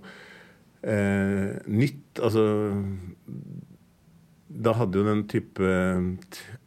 eh, 0.82 1.60
nytt. 1.70 2.18
Altså 2.18 2.44
da 4.50 4.72
hadde 4.74 4.98
jo 4.98 5.06
den 5.06 5.22
type 5.30 5.74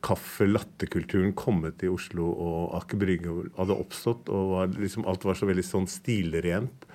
kaffe-latte-kulturen 0.05 1.33
kommet 1.35 1.83
i 1.83 1.91
Oslo, 1.91 2.29
og 2.31 2.77
Aker 2.79 2.99
Brygge 3.01 3.35
hadde 3.57 3.75
oppstått, 3.75 4.31
og 4.31 4.53
var 4.53 4.71
liksom, 4.77 5.03
alt 5.09 5.25
var 5.27 5.35
så 5.35 5.49
veldig 5.49 5.65
sånn 5.67 5.89
stilrent 5.91 6.87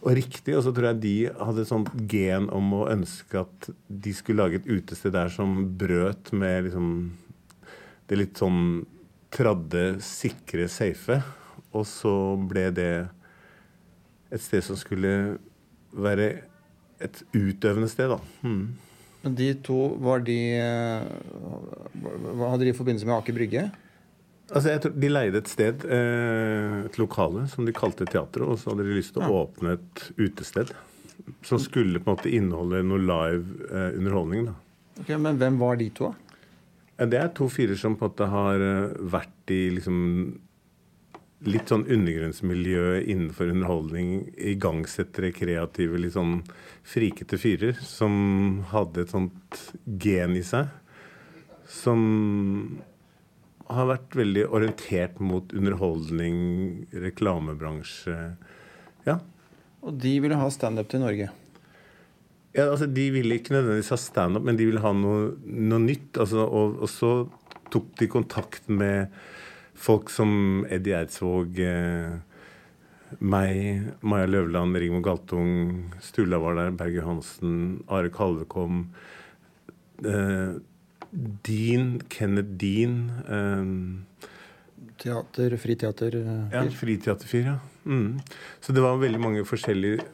og 0.00 0.12
riktig. 0.18 0.54
Og 0.58 0.64
så 0.66 0.74
tror 0.76 0.90
jeg 0.90 1.00
de 1.04 1.14
hadde 1.32 1.64
et 1.64 1.70
sånt 1.70 1.90
gen 2.10 2.50
om 2.52 2.68
å 2.76 2.86
ønske 2.92 3.40
at 3.42 3.70
de 3.88 4.12
skulle 4.16 4.44
lage 4.44 4.60
et 4.60 4.68
utested 4.68 5.16
der 5.16 5.32
som 5.32 5.62
brøt 5.80 6.32
med 6.36 6.68
liksom 6.68 6.92
det 8.10 8.18
litt 8.18 8.40
sånn 8.40 8.82
tradde, 9.32 10.00
sikre, 10.04 10.66
safe. 10.68 11.20
Og 11.70 11.86
så 11.88 12.12
ble 12.50 12.68
det 12.74 12.92
et 14.30 14.42
sted 14.42 14.64
som 14.66 14.78
skulle 14.78 15.38
være 15.96 16.30
et 17.00 17.24
utøvende 17.32 17.88
sted, 17.90 18.12
da. 18.12 18.20
Hmm. 18.44 18.89
Men 19.24 19.34
de 19.36 19.50
to, 19.64 19.78
var 20.00 20.22
de 20.24 20.36
eh, 20.56 21.08
Hadde 22.40 22.64
de 22.64 22.76
forbindelse 22.76 23.08
med 23.08 23.18
Aker 23.18 23.36
Brygge? 23.36 23.64
Altså, 24.50 24.72
jeg 24.72 24.82
tror 24.82 24.94
De 25.04 25.10
leide 25.12 25.42
et 25.42 25.50
sted, 25.50 25.84
eh, 25.86 26.78
et 26.88 26.96
lokale, 26.98 27.44
som 27.52 27.66
de 27.68 27.74
kalte 27.76 28.08
teatret. 28.08 28.46
Og 28.46 28.58
så 28.58 28.72
hadde 28.72 28.86
de 28.88 28.96
lyst 28.96 29.14
til 29.14 29.26
å 29.26 29.28
ja. 29.28 29.42
åpne 29.44 29.76
et 29.76 30.06
utested 30.18 30.72
som 31.46 31.60
skulle 31.62 32.00
på 32.00 32.08
en 32.10 32.16
måte 32.16 32.32
inneholde 32.32 32.80
noe 32.86 33.02
live 33.04 33.68
eh, 33.68 33.92
underholdning. 34.00 34.48
da. 34.50 34.56
Ok, 35.02 35.12
Men 35.20 35.38
hvem 35.38 35.60
var 35.60 35.78
de 35.80 35.90
to? 35.94 36.10
da? 36.10 37.06
Det 37.10 37.16
er 37.20 37.30
to 37.32 37.46
fyrer 37.48 37.78
som 37.80 37.94
på 37.96 38.04
en 38.04 38.10
måte 38.10 38.26
har 38.28 38.62
vært 39.12 39.52
i 39.54 39.60
liksom 39.72 40.00
litt 41.48 41.70
sånn 41.72 41.86
undergrunnsmiljø 41.88 43.00
innenfor 43.00 43.52
underholdning, 43.54 44.28
igangsettere, 44.36 45.32
kreative, 45.32 46.00
litt 46.00 46.16
sånn 46.16 46.40
frikete 46.86 47.38
fyrer 47.40 47.80
som 47.84 48.60
hadde 48.72 49.04
et 49.04 49.14
sånt 49.14 49.62
gen 50.00 50.36
i 50.36 50.44
seg. 50.44 50.68
Som 51.70 52.80
har 53.70 53.88
vært 53.88 54.16
veldig 54.18 54.46
orientert 54.50 55.20
mot 55.22 55.52
underholdning, 55.54 56.38
reklamebransje. 56.90 58.16
Ja. 59.06 59.20
Og 59.80 59.96
de 60.02 60.16
ville 60.20 60.36
ha 60.36 60.48
standup 60.52 60.90
til 60.92 61.04
Norge? 61.04 61.30
Ja, 62.50 62.66
altså 62.66 62.88
De 62.90 63.04
ville 63.14 63.38
ikke 63.38 63.54
nødvendigvis 63.54 63.92
ha 63.94 64.00
standup, 64.00 64.44
men 64.44 64.58
de 64.58 64.66
ville 64.66 64.82
ha 64.82 64.90
noe, 64.92 65.36
noe 65.46 65.82
nytt. 65.84 66.18
Altså, 66.18 66.42
og, 66.44 66.80
og 66.82 66.90
så 66.90 67.12
tok 67.70 67.92
de 68.00 68.10
kontakt 68.10 68.66
med 68.66 69.14
folk 69.80 70.10
som 70.12 70.64
Eddie 70.68 70.98
Eidsvåg, 70.98 71.58
eh, 71.64 72.18
meg, 73.18 73.92
Maja 74.02 74.28
Løvland, 74.28 74.76
Rigmor 74.76 75.02
Galtung, 75.06 75.92
Sturla 76.04 76.40
var 76.42 76.58
der, 76.58 76.70
Berge 76.76 77.04
Hansen, 77.06 77.82
Are 77.88 78.10
Kalve 78.10 78.46
kom. 78.48 78.92
Eh, 80.04 80.60
Dean, 81.42 82.00
Kenneth 82.08 82.56
Dean. 82.60 83.10
Eh, 83.26 84.28
Teater, 85.00 85.56
friteater? 85.56 86.16
Ja, 86.52 86.64
friteaterfyr, 86.76 87.44
ja. 87.46 87.58
Mm. 87.86 88.20
Så 88.60 88.74
det 88.76 88.82
var 88.84 89.00
veldig 89.00 89.20
mange 89.20 89.44
forskjellige 89.48 90.04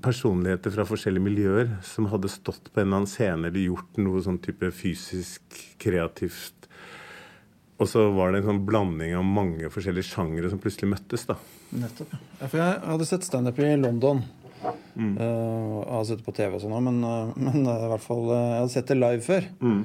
personligheter 0.00 0.72
fra 0.72 0.86
forskjellige 0.88 1.24
miljøer 1.24 1.72
som 1.84 2.06
hadde 2.12 2.30
stått 2.32 2.70
på 2.70 2.80
en 2.80 2.86
eller 2.86 3.00
annen 3.02 3.10
scene 3.10 3.50
eller 3.50 3.66
gjort 3.66 3.98
noe 4.00 4.22
sånn 4.24 4.38
type 4.40 4.70
fysisk, 4.72 5.42
kreativt 5.82 6.59
og 7.80 7.88
så 7.88 8.02
var 8.12 8.32
det 8.32 8.42
en 8.42 8.50
sånn 8.50 8.64
blanding 8.68 9.14
av 9.16 9.24
mange 9.24 9.70
forskjellige 9.72 10.10
sjangere 10.10 10.50
som 10.52 10.60
plutselig 10.60 10.90
møttes. 10.92 11.24
da. 11.30 11.38
Nettopp. 11.72 12.12
Ja, 12.12 12.44
for 12.50 12.60
jeg 12.60 12.82
hadde 12.90 13.08
sett 13.08 13.24
standup 13.24 13.60
i 13.62 13.70
London. 13.80 14.20
Mm. 14.92 15.14
Uh, 15.16 15.78
jeg 15.80 15.94
har 15.94 16.04
sett 16.04 16.20
det 16.20 16.26
på 16.26 16.34
TV 16.36 16.58
og 16.58 16.60
sånn 16.60 16.74
men, 16.84 16.98
uh, 17.00 17.30
men 17.46 17.64
uh, 17.64 17.86
i 17.86 17.88
hvert 17.94 18.04
fall 18.04 18.26
jeg 18.28 18.58
hadde 18.58 18.74
sett 18.74 18.92
det 18.92 19.00
live 19.00 19.24
før. 19.24 19.48
Mm. 19.64 19.80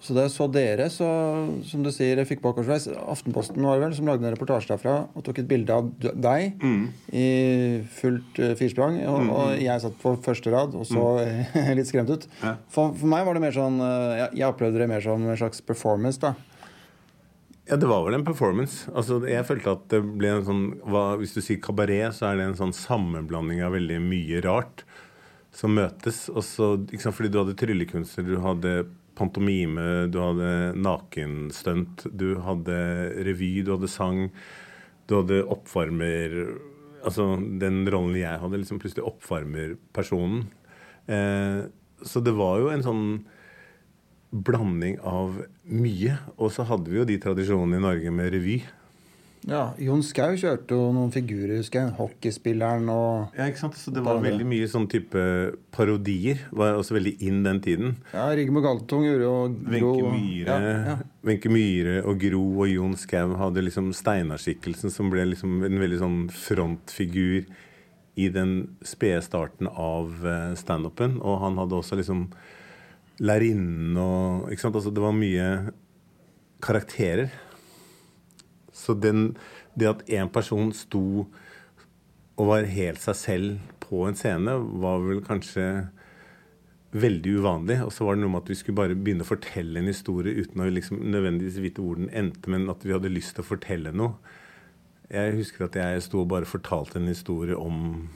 Så 0.00 0.14
da 0.16 0.22
jeg 0.24 0.32
så 0.32 0.46
dere, 0.48 0.86
så 0.88 1.06
som 1.68 1.82
du 1.84 1.90
sier, 1.92 2.16
jeg 2.16 2.24
fikk 2.30 2.38
bakoversveis 2.40 2.86
Aftenposten 3.12 3.60
var 3.60 3.76
det 3.76 3.82
vel, 3.84 3.96
som 3.98 4.08
lagde 4.08 4.24
en 4.24 4.32
reportasje 4.32 4.70
derfra 4.70 4.94
og 5.12 5.26
tok 5.26 5.42
et 5.42 5.50
bilde 5.50 5.76
av 5.76 5.90
deg 6.00 6.56
mm. 6.56 6.86
i 7.20 7.26
fullt 7.98 8.40
firsprang. 8.56 8.96
Og, 9.04 9.18
mm. 9.20 9.32
og, 9.36 9.52
jeg 9.60 9.84
satt 9.84 10.00
på 10.00 10.14
første 10.24 10.54
rad 10.56 10.72
og 10.72 10.88
så 10.88 11.04
mm. 11.20 11.74
litt 11.78 11.90
skremt 11.92 12.14
ut. 12.16 12.24
Ja. 12.40 12.54
For, 12.72 12.96
for, 12.96 13.12
meg 13.12 13.28
var 13.28 13.36
det 13.36 13.44
mer 13.44 13.52
sånn 13.58 13.76
jeg, 13.84 14.30
jeg 14.40 14.48
opplevde 14.48 14.80
det 14.80 14.88
mer 14.88 15.04
som 15.04 15.20
en 15.20 15.42
slags 15.44 15.60
performance. 15.68 16.16
da 16.24 16.32
ja, 17.70 17.76
det 17.78 17.86
var 17.86 18.02
vel 18.02 18.16
en 18.16 18.26
performance. 18.26 18.90
Altså, 18.90 19.20
jeg 19.30 19.46
følte 19.46 19.76
at 19.76 19.84
det 19.92 20.00
ble 20.02 20.32
en 20.34 20.46
sånn 20.46 20.64
hva, 20.90 21.14
Hvis 21.20 21.36
du 21.36 21.40
sier 21.44 21.60
kabaret, 21.62 22.16
så 22.16 22.30
er 22.30 22.40
det 22.40 22.48
en 22.48 22.58
sånn 22.58 22.74
sammenblanding 22.74 23.62
av 23.62 23.76
veldig 23.76 24.00
mye 24.02 24.40
rart 24.42 24.82
som 25.54 25.76
møtes. 25.78 26.24
Også, 26.34 26.72
sant, 26.98 27.14
fordi 27.14 27.30
du 27.30 27.38
hadde 27.38 27.54
tryllekunster, 27.60 28.26
du 28.26 28.40
hadde 28.42 28.74
pantomime, 29.18 30.08
du 30.10 30.18
hadde 30.18 30.50
nakenstunt, 30.82 32.08
du 32.10 32.40
hadde 32.42 32.80
revy, 33.28 33.60
du 33.62 33.76
hadde 33.76 33.90
sang, 33.90 34.26
du 35.06 35.20
hadde 35.20 35.44
oppvarmer 35.46 36.42
Altså 37.00 37.24
den 37.56 37.86
rollen 37.88 38.18
jeg 38.18 38.40
hadde, 38.42 38.58
liksom 38.60 38.76
plutselig 38.76 39.06
oppvarmer 39.08 39.70
personen. 39.96 40.42
Eh, 41.08 41.62
så 42.04 42.20
det 42.20 42.34
var 42.36 42.58
jo 42.60 42.66
en 42.68 42.84
sånn 42.84 43.06
blanding 44.30 44.98
av 45.06 45.40
mye. 45.66 46.18
Og 46.38 46.52
så 46.54 46.66
hadde 46.68 46.90
vi 46.92 47.00
jo 47.00 47.08
de 47.08 47.18
tradisjonene 47.22 47.80
i 47.80 47.86
Norge 47.86 48.12
med 48.14 48.32
revy. 48.34 48.60
Ja, 49.48 49.70
Jon 49.80 50.02
Skau 50.04 50.34
kjørte 50.36 50.76
jo 50.76 50.90
noen 50.92 51.12
figurer, 51.14 51.54
husker 51.62 51.86
jeg. 51.86 51.94
Hockeyspilleren 51.96 52.90
og 52.92 53.38
Ja, 53.38 53.46
ikke 53.48 53.62
sant. 53.62 53.78
Så 53.80 53.92
det 53.94 54.02
var 54.04 54.20
veldig 54.20 54.44
mye 54.44 54.68
sånn 54.68 54.84
type 54.90 55.22
parodier. 55.72 56.42
Var 56.52 56.76
også 56.76 56.98
veldig 56.98 57.14
inn 57.24 57.40
den 57.46 57.62
tiden. 57.64 57.94
Ja, 58.12 58.26
Rigmor 58.36 58.66
Galtung 58.66 59.06
gjorde 59.06 59.24
jo 59.24 59.32
Wenche 59.72 60.12
Myhre, 60.12 60.58
ja, 60.60 60.84
ja. 60.92 61.38
Myhre 61.56 61.96
og 62.04 62.20
Gro 62.20 62.44
og 62.60 62.68
Jon 62.68 62.94
Skau 63.00 63.32
hadde 63.40 63.64
liksom 63.64 63.94
Steinar-skikkelsen 63.96 64.92
som 64.92 65.08
ble 65.12 65.30
liksom 65.32 65.64
en 65.64 65.82
veldig 65.86 66.02
sånn 66.04 66.20
frontfigur 66.36 67.48
i 68.20 68.28
den 68.28 68.54
spede 68.84 69.22
starten 69.24 69.70
av 69.72 70.20
eh, 70.20 70.52
standupen. 70.60 71.16
Og 71.24 71.40
han 71.46 71.56
hadde 71.62 71.80
også 71.80 71.96
liksom 71.96 72.26
lærerinnen 73.20 73.96
og 74.00 74.50
ikke 74.50 74.64
sant? 74.64 74.76
Altså, 74.78 74.92
det 74.94 75.04
var 75.04 75.16
mye 75.16 75.46
karakterer. 76.64 77.30
Så 78.72 78.96
den, 78.96 79.34
det 79.76 79.90
at 79.90 80.04
én 80.08 80.30
person 80.32 80.72
sto 80.76 81.26
og 82.40 82.46
var 82.48 82.68
helt 82.72 83.02
seg 83.02 83.16
selv 83.20 83.80
på 83.82 84.06
en 84.08 84.16
scene, 84.16 84.54
var 84.80 85.02
vel 85.04 85.20
kanskje 85.24 85.66
veldig 86.96 87.34
uvanlig. 87.42 87.78
Og 87.84 87.92
så 87.94 88.06
var 88.06 88.16
det 88.16 88.24
noe 88.24 88.32
med 88.32 88.44
at 88.44 88.52
vi 88.52 88.58
skulle 88.58 88.80
bare 88.80 88.96
begynne 88.96 89.26
å 89.26 89.28
fortelle 89.28 89.80
en 89.80 89.90
historie 89.90 90.40
uten 90.40 90.62
å 90.62 90.70
liksom 90.70 91.02
nødvendigvis 91.12 91.60
vite 91.62 91.84
hvor 91.84 92.00
den 92.00 92.10
endte, 92.16 92.50
men 92.50 92.70
at 92.72 92.86
vi 92.86 92.94
hadde 92.96 93.12
lyst 93.12 93.36
til 93.36 93.44
å 93.44 93.50
fortelle 93.50 93.92
noe. 93.92 94.16
Jeg 95.10 95.36
husker 95.36 95.66
at 95.66 95.76
jeg 95.76 96.02
sto 96.06 96.22
og 96.22 96.30
bare 96.30 96.48
fortalte 96.48 97.00
en 97.00 97.10
historie 97.10 97.58
om 97.58 98.06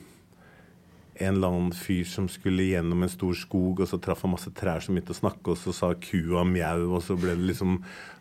en 1.15 1.37
eller 1.37 1.51
annen 1.53 1.75
fyr 1.77 2.05
som 2.09 2.27
skulle 2.31 2.67
gjennom 2.67 3.05
en 3.05 3.13
stor 3.13 3.37
skog, 3.39 3.83
og 3.85 3.91
så 3.91 4.01
traff 4.03 4.25
han 4.25 4.35
masse 4.35 4.51
trær 4.57 4.83
som 4.83 4.97
begynte 4.97 5.15
å 5.15 5.21
snakke, 5.21 5.53
og 5.53 5.61
så 5.61 5.75
sa 5.77 5.93
kua 5.95 6.43
mjau, 6.49 6.89
og 6.97 7.05
så 7.07 7.17
ble 7.19 7.37
det 7.37 7.51
liksom 7.53 7.79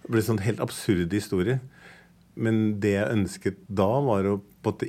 ble 0.10 0.24
sånn 0.26 0.42
helt 0.44 0.62
absurde 0.64 1.18
historier. 1.18 1.62
Men 2.34 2.80
det 2.82 2.96
jeg 2.96 3.14
ønsket 3.14 3.62
da, 3.70 3.90
var 4.02 4.28
å 4.30 4.40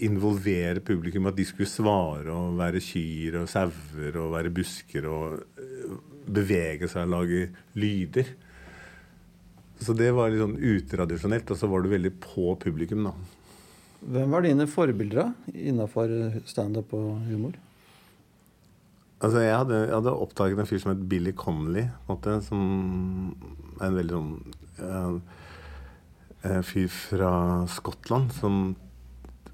involvere 0.01 0.81
publikum. 0.85 1.29
At 1.29 1.37
de 1.37 1.45
skulle 1.49 1.69
svare 1.69 2.33
og 2.33 2.57
være 2.61 2.81
kyr 2.83 3.41
og 3.43 3.51
sauer 3.53 4.17
og 4.21 4.33
være 4.33 4.53
busker 4.55 5.09
og 5.11 5.43
øh, 5.61 5.99
bevege 6.25 6.89
seg 6.89 7.05
og 7.05 7.15
lage 7.19 7.49
lyder. 7.77 8.33
Så 9.85 9.93
det 9.99 10.13
var 10.17 10.31
litt 10.33 10.41
sånn 10.41 10.57
utradisjonelt, 10.57 11.51
og 11.51 11.61
så 11.61 11.69
var 11.69 11.85
du 11.85 11.91
veldig 11.93 12.15
på 12.23 12.55
publikum, 12.63 13.11
da. 13.11 13.15
Hvem 14.05 14.35
var 14.37 14.45
dine 14.45 14.67
forbilder 14.69 15.33
innafor 15.53 16.11
standup 16.49 16.93
og 16.97 17.25
humor? 17.29 17.57
Altså, 19.25 19.41
jeg 19.41 19.57
hadde, 19.57 19.79
jeg 19.87 19.95
hadde, 19.95 20.13
oppdaget 20.21 20.61
en 20.61 20.69
fyr 20.69 20.81
som 20.83 20.93
het 20.93 21.05
Billy 21.09 21.33
Connolly, 21.33 21.87
som 22.45 22.65
er 23.81 23.87
en 23.87 23.97
veldig 23.97 24.19
sånn 24.19 24.33
uh, 24.85 26.61
fyr 26.67 26.91
fra 26.93 27.31
Skottland 27.73 28.35
som 28.37 28.75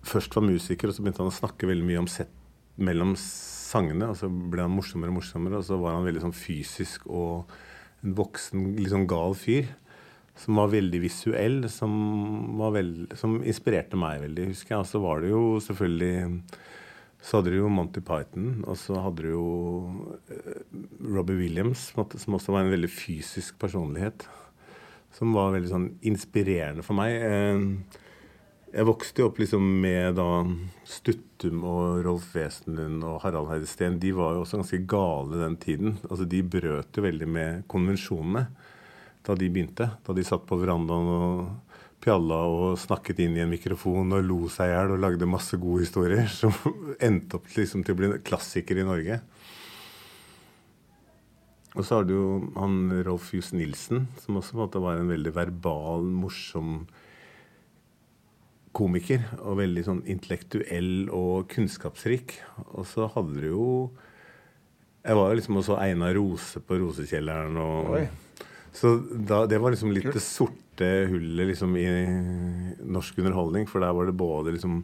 først 0.07 0.35
var 0.35 0.47
musiker, 0.49 0.91
og 0.91 0.97
så 0.97 1.05
begynte 1.05 1.23
han 1.23 1.31
å 1.31 1.37
snakke 1.37 1.69
veldig 1.71 1.87
mye 1.87 2.03
om 2.03 2.11
sett 2.11 2.33
mellom 2.81 3.13
sangene. 3.19 4.09
Og 4.11 4.19
så 4.19 4.31
ble 4.31 4.65
han 4.65 4.75
morsommere 4.75 5.13
og 5.13 5.21
morsommere, 5.21 5.61
og 5.61 5.69
så 5.69 5.79
var 5.81 5.95
han 5.97 6.09
veldig 6.09 6.25
sånn 6.25 6.37
fysisk 6.37 7.07
og 7.07 7.53
en 8.03 8.17
voksen, 8.19 8.73
litt 8.81 8.91
sånn 8.95 9.09
gal 9.11 9.37
fyr. 9.39 9.71
Som 10.41 10.57
var 10.57 10.73
veldig 10.73 11.03
visuell, 11.03 11.63
som, 11.71 11.93
var 12.59 12.75
veld, 12.79 13.11
som 13.21 13.39
inspirerte 13.45 13.99
meg 14.01 14.23
veldig, 14.25 14.51
husker 14.55 14.75
jeg. 14.75 14.83
Og 14.83 14.89
så 14.89 15.03
var 15.05 15.23
det 15.23 15.35
jo 15.35 15.45
selvfølgelig 15.63 16.15
så 17.21 17.39
hadde 17.39 17.53
du 17.53 17.59
jo 17.59 17.71
Monty 17.73 18.01
Python, 18.05 18.63
og 18.65 18.79
så 18.81 18.97
hadde 19.05 19.27
du 19.27 19.33
jo 19.35 19.47
uh, 20.31 20.61
Robbie 21.05 21.43
Williams, 21.43 21.91
som 21.93 22.37
også 22.37 22.55
var 22.55 22.65
en 22.65 22.73
veldig 22.73 22.91
fysisk 22.91 23.59
personlighet. 23.61 24.25
Som 25.13 25.35
var 25.35 25.53
veldig 25.53 25.73
sånn 25.73 25.89
inspirerende 26.07 26.85
for 26.87 26.97
meg. 26.97 27.19
Uh, 27.21 28.01
jeg 28.71 28.87
vokste 28.87 29.23
jo 29.23 29.29
opp 29.33 29.41
liksom 29.43 29.65
med 29.83 30.15
da 30.15 30.29
Stuttum 30.87 31.65
og 31.67 32.05
Rolf 32.07 32.29
Wesenlund 32.37 33.03
og 33.03 33.17
Harald 33.25 33.51
Heidesteen. 33.51 33.99
De 33.99 34.13
var 34.15 34.37
jo 34.37 34.45
også 34.45 34.61
ganske 34.61 34.79
gale 34.91 35.41
den 35.41 35.57
tiden. 35.59 35.97
Altså 36.07 36.27
De 36.31 36.43
brøt 36.47 36.95
jo 36.95 37.03
veldig 37.03 37.29
med 37.29 37.65
konvensjonene 37.71 38.45
da 39.27 39.35
de 39.37 39.49
begynte. 39.51 39.91
Da 40.07 40.15
de 40.15 40.25
satt 40.25 40.47
på 40.47 40.61
verandaen 40.61 41.11
og 41.17 41.70
pjalla 42.01 42.39
og 42.49 42.79
snakket 42.81 43.21
inn 43.25 43.37
i 43.37 43.43
en 43.45 43.53
mikrofon 43.53 44.17
og 44.17 44.25
lo 44.25 44.41
seg 44.53 44.71
i 44.71 44.75
hjel 44.75 44.95
og 44.95 45.03
lagde 45.05 45.29
masse 45.29 45.59
gode 45.61 45.85
historier 45.85 46.27
som 46.41 46.55
endte 47.01 47.39
opp 47.39 47.51
liksom 47.57 47.85
til 47.85 47.97
å 47.97 48.01
bli 48.01 48.13
klassiker 48.27 48.81
i 48.81 48.87
Norge. 48.89 49.21
Og 51.79 51.87
så 51.87 52.01
har 52.01 52.07
du 52.09 52.17
jo 52.17 52.31
han 52.57 52.89
Rolf 53.07 53.29
Johs 53.35 53.53
Nilsen, 53.55 54.09
som 54.19 54.41
også 54.41 54.59
måtte 54.59 54.83
være 54.83 55.05
en 55.05 55.13
veldig 55.13 55.33
verbal, 55.37 56.09
morsom 56.19 56.81
komiker. 58.75 59.23
Og 59.45 59.61
veldig 59.61 59.85
sånn 59.87 60.01
intellektuell 60.11 61.11
og 61.15 61.47
kunnskapsrik. 61.53 62.41
Og 62.75 62.89
så 62.91 63.07
hadde 63.15 63.39
du 63.39 63.51
jo 63.53 63.67
Jeg 65.01 65.17
var 65.17 65.31
jo 65.31 65.37
liksom 65.39 65.57
også 65.57 65.79
Einar 65.81 66.13
Rose 66.13 66.61
på 66.61 66.77
Rosekjelleren 66.77 67.55
og 67.57 67.95
Oi. 67.97 68.03
Så 68.73 68.97
da, 69.11 69.45
det 69.51 69.59
var 69.59 69.75
liksom 69.75 69.93
litt 69.95 70.13
det 70.15 70.23
sorte 70.23 70.89
hullet 71.11 71.51
liksom 71.51 71.75
i 71.77 71.87
norsk 72.87 73.19
underholdning. 73.19 73.67
For 73.71 73.83
der 73.83 73.95
var 73.97 74.09
det 74.09 74.17
både 74.19 74.55
liksom 74.55 74.83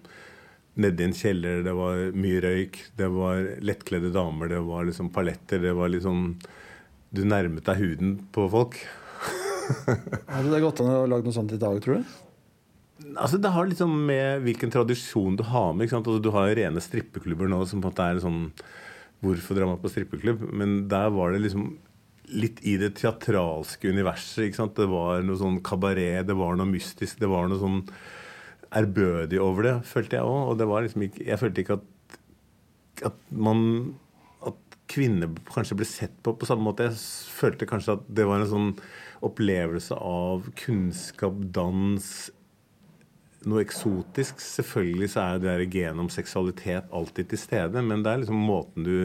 nedi 0.76 1.06
en 1.06 1.16
kjeller, 1.16 1.62
det 1.64 1.72
var 1.72 2.02
mye 2.12 2.42
røyk, 2.44 2.78
det 2.98 3.08
var 3.08 3.46
lettkledde 3.64 4.12
damer, 4.12 4.50
det 4.52 4.60
var 4.66 4.84
liksom 4.84 5.08
paletter, 5.14 5.62
det 5.62 5.72
var 5.76 5.88
liksom 5.92 6.36
Du 7.16 7.22
nærmet 7.24 7.64
deg 7.64 7.78
huden 7.80 8.16
på 8.34 8.44
folk. 8.52 8.74
Hadde 10.34 10.50
det 10.50 10.60
gått 10.60 10.82
an 10.82 10.90
å 10.92 11.06
lage 11.08 11.24
noe 11.24 11.32
sånt 11.32 11.54
i 11.54 11.60
dag, 11.60 11.78
tror 11.80 12.02
du? 12.02 12.16
Altså, 13.14 13.38
det 13.40 13.52
har 13.54 13.68
liksom 13.70 13.94
med 14.08 14.42
hvilken 14.44 14.72
tradisjon 14.74 15.38
du 15.38 15.44
har 15.46 15.72
med. 15.72 15.88
Altså, 15.94 16.18
du 16.20 16.28
har 16.34 16.50
jo 16.50 16.58
rene 16.58 16.82
strippeklubber 16.82 17.48
nå 17.48 17.62
som 17.64 17.80
på 17.80 17.88
en 17.88 17.94
måte 17.94 18.10
er 18.10 18.20
sånn 18.24 18.42
Hvorfor 19.24 19.56
drar 19.56 19.70
man 19.70 19.80
på 19.80 19.88
strippeklubb? 19.88 20.42
Men 20.52 20.74
der 20.90 21.08
var 21.14 21.32
det 21.32 21.40
liksom 21.46 21.70
litt 22.32 22.62
i 22.66 22.76
det 22.80 22.94
teatralske 22.98 23.90
universet. 23.92 24.46
ikke 24.46 24.60
sant? 24.60 24.76
Det 24.78 24.88
var 24.90 25.24
noe 25.24 25.38
sånn 25.40 25.60
kabaret, 25.64 26.26
det 26.26 26.36
var 26.38 26.56
noe 26.58 26.68
mystisk, 26.70 27.20
det 27.22 27.30
var 27.30 27.48
noe 27.50 27.60
sånn 27.60 27.82
ærbødig 28.76 29.40
over 29.42 29.68
det, 29.68 29.76
følte 29.86 30.18
jeg 30.18 30.26
òg. 30.26 30.40
Og 30.50 30.58
det 30.60 30.68
var 30.70 30.84
liksom 30.84 31.06
ikke 31.06 31.26
Jeg 31.26 31.40
følte 31.42 31.62
ikke 31.62 31.78
at, 31.80 32.18
at 33.12 33.20
man 33.30 33.60
At 34.46 34.78
kvinner 34.90 35.30
kanskje 35.50 35.78
ble 35.78 35.88
sett 35.88 36.14
på 36.22 36.34
på 36.36 36.48
samme 36.48 36.66
måte. 36.66 36.90
Jeg 36.90 36.98
følte 37.34 37.68
kanskje 37.68 37.98
at 37.98 38.08
det 38.08 38.26
var 38.26 38.42
en 38.42 38.50
sånn 38.50 38.72
opplevelse 39.26 39.96
av 39.96 40.44
kunnskap, 40.60 41.38
dans, 41.54 42.06
noe 43.48 43.62
eksotisk. 43.64 44.42
Selvfølgelig 44.42 45.08
så 45.14 45.24
er 45.24 45.40
det 45.42 45.70
genet 45.72 46.02
om 46.02 46.10
seksualitet 46.12 46.92
alltid 46.94 47.32
til 47.32 47.40
stede, 47.40 47.82
men 47.82 48.04
det 48.04 48.12
er 48.12 48.22
liksom 48.22 48.46
måten 48.46 48.86
du 48.86 48.96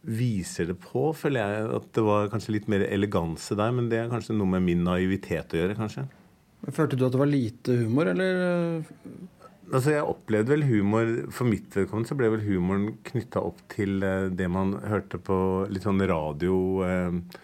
viser 0.00 0.70
det 0.70 0.78
på, 0.80 1.10
føler 1.16 1.44
jeg 1.44 1.66
at 1.76 1.90
det 1.96 2.04
var 2.06 2.30
kanskje 2.32 2.54
litt 2.56 2.70
mer 2.72 2.86
eleganse 2.88 3.56
der. 3.58 3.74
Men 3.76 3.90
det 3.92 4.00
er 4.00 4.12
kanskje 4.12 4.36
noe 4.36 4.48
med 4.56 4.64
min 4.64 4.86
naivitet 4.86 5.52
å 5.54 5.60
gjøre, 5.60 5.76
kanskje. 5.78 6.06
Følte 6.68 6.96
du 6.96 7.06
at 7.06 7.14
det 7.14 7.20
var 7.20 7.30
lite 7.30 7.76
humor, 7.82 8.10
eller? 8.12 8.82
Altså, 9.70 9.94
Jeg 9.94 10.04
opplevde 10.04 10.52
vel 10.52 10.64
humor 10.66 11.10
For 11.32 11.48
mitt 11.48 11.72
vedkommende 11.76 12.10
så 12.10 12.16
ble 12.18 12.32
vel 12.34 12.42
humoren 12.42 12.88
knytta 13.06 13.42
opp 13.46 13.62
til 13.70 14.02
eh, 14.04 14.26
det 14.34 14.48
man 14.50 14.74
hørte 14.82 15.20
på 15.22 15.36
litt 15.70 15.86
sånn 15.86 16.02
radio 16.10 16.56
eh, 16.84 17.38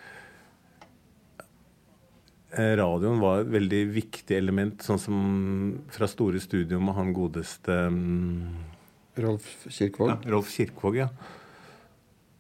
eh, 2.59 2.75
Radioen 2.83 3.23
var 3.23 3.45
et 3.45 3.53
veldig 3.55 3.83
viktig 3.95 4.37
element, 4.37 4.83
sånn 4.83 5.01
som 5.01 5.19
fra 5.95 6.11
Store 6.11 6.43
Studio 6.43 6.83
med 6.83 6.99
han 6.99 7.15
godeste 7.17 7.79
um, 7.95 8.57
Rolf 9.23 9.47
Kirkvåg? 9.71 10.11
Ja, 10.11 10.35
Rolf 10.35 10.51
Kirkvåg, 10.53 10.99
ja. 11.05 11.11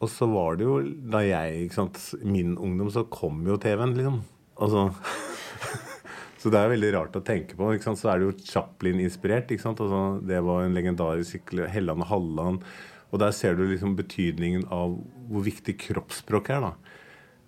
Og 0.02 0.10
så 0.12 0.28
var 0.28 0.58
det 0.58 0.66
jo 0.66 0.80
da 1.12 1.22
jeg 1.24 1.66
ikke 1.66 1.78
sant, 1.78 2.00
Min 2.24 2.56
ungdom, 2.60 2.90
så 2.92 3.06
kom 3.08 3.40
jo 3.48 3.56
TV-en, 3.60 3.96
liksom. 3.96 4.20
Altså 4.60 4.90
Så 6.40 6.52
det 6.52 6.60
er 6.60 6.70
veldig 6.70 6.90
rart 6.94 7.16
å 7.18 7.24
tenke 7.24 7.56
på. 7.58 7.72
ikke 7.74 7.88
sant, 7.88 8.00
Så 8.02 8.10
er 8.12 8.20
det 8.20 8.28
jo 8.28 8.36
Chaplin-inspirert. 8.52 9.50
ikke 9.50 9.64
sant, 9.64 9.80
altså, 9.82 10.20
Det 10.22 10.42
var 10.44 10.62
en 10.62 10.76
legendarisk 10.76 11.38
sykkel, 11.38 11.64
Helland 11.72 12.04
og 12.04 12.10
Halland. 12.12 12.68
Og 13.10 13.22
der 13.22 13.32
ser 13.32 13.56
du 13.56 13.64
liksom 13.64 13.96
betydningen 13.96 14.66
av 14.74 14.98
hvor 15.30 15.46
viktig 15.46 15.78
kroppsspråk 15.88 16.52
er. 16.52 16.68
da. 16.68 16.72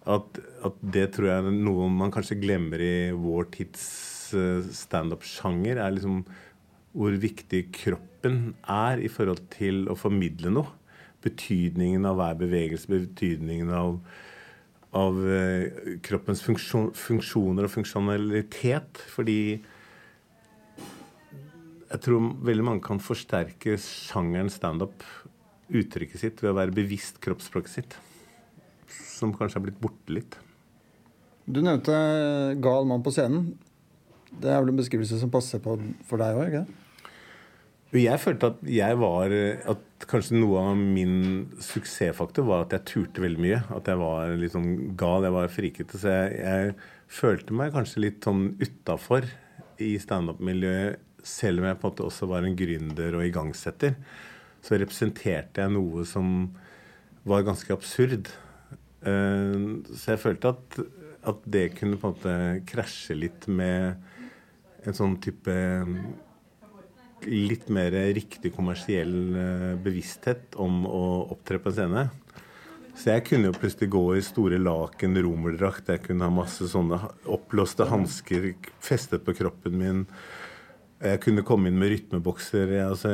At, 0.09 0.41
at, 0.65 0.77
det 0.81 1.11
tror 1.13 1.29
jeg 1.29 1.45
er 1.45 1.53
noe 1.53 1.89
man 1.93 2.13
kanskje 2.15 2.41
glemmer 2.41 2.81
i 2.81 3.11
vår 3.13 3.51
tids 3.53 3.85
uh, 4.33 4.65
standup-sjanger. 4.65 5.77
Er 5.77 5.93
liksom 5.93 6.23
hvor 6.97 7.15
viktig 7.21 7.69
kroppen 7.77 8.57
er 8.65 9.05
i 9.05 9.11
forhold 9.13 9.45
til 9.53 9.85
å 9.93 9.99
formidle 9.99 10.51
noe 10.55 10.78
betydningen 11.25 12.07
av 12.09 12.19
hver 12.21 12.39
bevegelse, 12.39 12.91
betydningen 12.91 13.73
av, 13.75 13.99
av 14.97 15.19
eh, 15.27 15.99
kroppens 16.05 16.43
funksjon, 16.45 16.93
funksjoner 16.97 17.67
og 17.67 17.75
funksjonalitet. 17.75 19.03
Fordi 19.15 19.39
jeg 21.89 22.03
tror 22.05 22.33
veldig 22.45 22.67
mange 22.67 22.85
kan 22.85 23.01
forsterke 23.03 23.79
sjangeren 23.83 24.53
standup, 24.53 25.07
uttrykket 25.69 26.23
sitt, 26.23 26.43
ved 26.43 26.53
å 26.53 26.59
være 26.61 26.77
bevisst 26.77 27.21
kroppsspråket 27.25 27.75
sitt. 27.75 27.97
Som 28.89 29.35
kanskje 29.37 29.59
har 29.59 29.67
blitt 29.67 29.81
borte 29.83 30.15
litt. 30.15 30.39
Du 31.49 31.63
nevnte 31.65 31.95
gal 32.61 32.87
mann 32.89 33.05
på 33.05 33.13
scenen. 33.15 33.55
Det 34.29 34.51
er 34.53 34.61
vel 34.61 34.75
en 34.75 34.79
beskrivelse 34.79 35.17
som 35.21 35.33
passer 35.33 35.63
på 35.65 35.79
for 36.07 36.21
deg 36.21 36.37
òg? 36.37 36.59
Jeg 37.97 38.21
følte 38.21 38.51
at 38.53 38.59
jeg 38.69 38.97
var 39.01 39.33
At 39.73 40.07
kanskje 40.11 40.37
noe 40.37 40.61
av 40.61 40.77
min 40.77 41.49
suksessfaktor 41.65 42.45
var 42.45 42.67
at 42.67 42.75
jeg 42.77 42.87
turte 42.91 43.25
veldig 43.25 43.41
mye. 43.43 43.61
At 43.75 43.89
jeg 43.89 44.01
var 44.01 44.35
litt 44.39 44.55
sånn 44.55 44.95
gal, 44.99 45.25
jeg 45.25 45.35
var 45.35 45.53
frikete. 45.53 46.01
Så 46.01 46.13
jeg, 46.13 46.37
jeg 46.45 46.75
følte 47.09 47.57
meg 47.57 47.73
kanskje 47.75 48.05
litt 48.05 48.29
sånn 48.29 48.51
utafor 48.61 49.27
i 49.83 49.95
standup-miljøet, 50.01 51.01
selv 51.25 51.63
om 51.63 51.69
jeg 51.69 51.79
på 51.79 51.87
en 51.87 51.93
måte 51.93 52.07
også 52.07 52.29
var 52.31 52.47
en 52.47 52.57
gründer 52.59 53.17
og 53.19 53.27
igangsetter. 53.27 53.97
Så 54.65 54.79
representerte 54.79 55.65
jeg 55.65 55.75
noe 55.75 56.05
som 56.09 56.53
var 57.29 57.47
ganske 57.47 57.73
absurd. 57.75 58.31
Eh, 59.03 59.59
så 59.95 60.15
jeg 60.15 60.23
følte 60.23 60.55
at, 60.55 60.79
at 61.33 61.45
det 61.51 61.67
kunne 61.79 61.99
på 61.99 62.11
en 62.11 62.17
måte 62.17 62.39
krasje 62.69 63.17
litt 63.19 63.49
med 63.51 63.99
en 64.87 64.97
sånn 64.97 65.19
type 65.23 65.55
litt 67.27 67.69
mer 67.73 67.95
riktig 68.15 68.53
kommersiell 68.55 69.15
eh, 69.37 69.75
bevissthet 69.83 70.59
om 70.61 70.85
å 70.87 71.05
opptre 71.35 71.61
på 71.63 71.73
en 71.73 71.77
scene. 71.77 72.05
Så 72.99 73.13
jeg 73.13 73.25
kunne 73.29 73.51
jo 73.51 73.55
plutselig 73.55 73.93
gå 73.95 74.03
i 74.19 74.25
store 74.27 74.59
laken, 74.59 75.15
romerdrakt, 75.23 75.91
jeg 75.93 76.03
kunne 76.09 76.27
ha 76.27 76.35
masse 76.35 76.67
sånne 76.67 76.99
oppblåste 77.31 77.87
hansker 77.87 78.51
festet 78.83 79.23
på 79.27 79.37
kroppen 79.39 79.77
min. 79.79 80.01
Jeg 80.99 81.21
kunne 81.23 81.45
komme 81.47 81.71
inn 81.71 81.79
med 81.79 81.93
rytmebokser. 81.93 82.73
Jeg, 82.75 82.89
altså, 82.91 83.13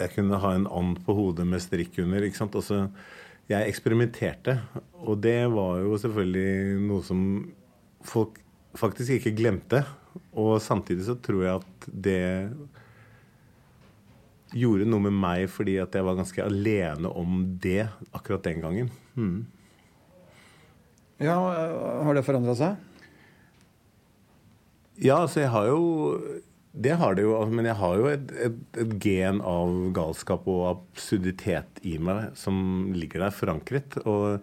jeg 0.00 0.14
kunne 0.16 0.40
ha 0.42 0.54
en 0.56 0.66
and 0.66 0.98
på 1.06 1.14
hodet 1.14 1.46
med 1.46 1.62
strikk 1.62 2.00
under. 2.02 2.26
ikke 2.26 2.40
sant? 2.40 2.58
Altså, 2.58 2.88
jeg 3.50 3.70
eksperimenterte, 3.70 4.56
og 5.02 5.22
det 5.22 5.44
var 5.52 5.78
jo 5.84 5.98
selvfølgelig 6.02 6.82
noe 6.88 7.06
som 7.06 7.22
folk 8.06 8.40
faktisk 8.78 9.20
ikke 9.20 9.36
glemte. 9.38 9.84
Og 10.34 10.56
samtidig 10.64 11.06
så 11.06 11.16
tror 11.22 11.44
jeg 11.44 11.62
at 11.62 11.88
det 12.08 12.22
gjorde 14.56 14.86
noe 14.88 15.06
med 15.08 15.16
meg 15.16 15.48
fordi 15.52 15.78
at 15.82 15.94
jeg 15.96 16.06
var 16.06 16.18
ganske 16.18 16.44
alene 16.44 17.10
om 17.10 17.42
det 17.62 17.86
akkurat 18.12 18.44
den 18.46 18.62
gangen. 18.64 18.90
Mm. 19.16 19.44
Ja, 21.22 21.36
Har 22.02 22.16
det 22.16 22.24
forandra 22.26 22.54
seg? 22.58 22.80
Ja, 25.02 25.22
altså 25.22 25.42
jeg 25.42 25.52
har 25.52 25.68
jo 25.70 25.82
Det 26.72 26.96
har 26.98 27.14
det 27.14 27.24
jo, 27.26 27.34
men 27.52 27.66
jeg 27.68 27.76
har 27.76 28.00
jo 28.00 28.08
et, 28.08 28.30
et, 28.46 28.60
et 28.80 28.92
gen 29.02 29.42
av 29.44 29.72
galskap 29.92 30.46
og 30.48 30.62
absurditet 30.70 31.82
i 31.84 31.98
meg 32.00 32.32
som 32.38 32.92
ligger 32.96 33.26
der 33.26 33.34
forankret. 33.36 33.98
og 34.06 34.40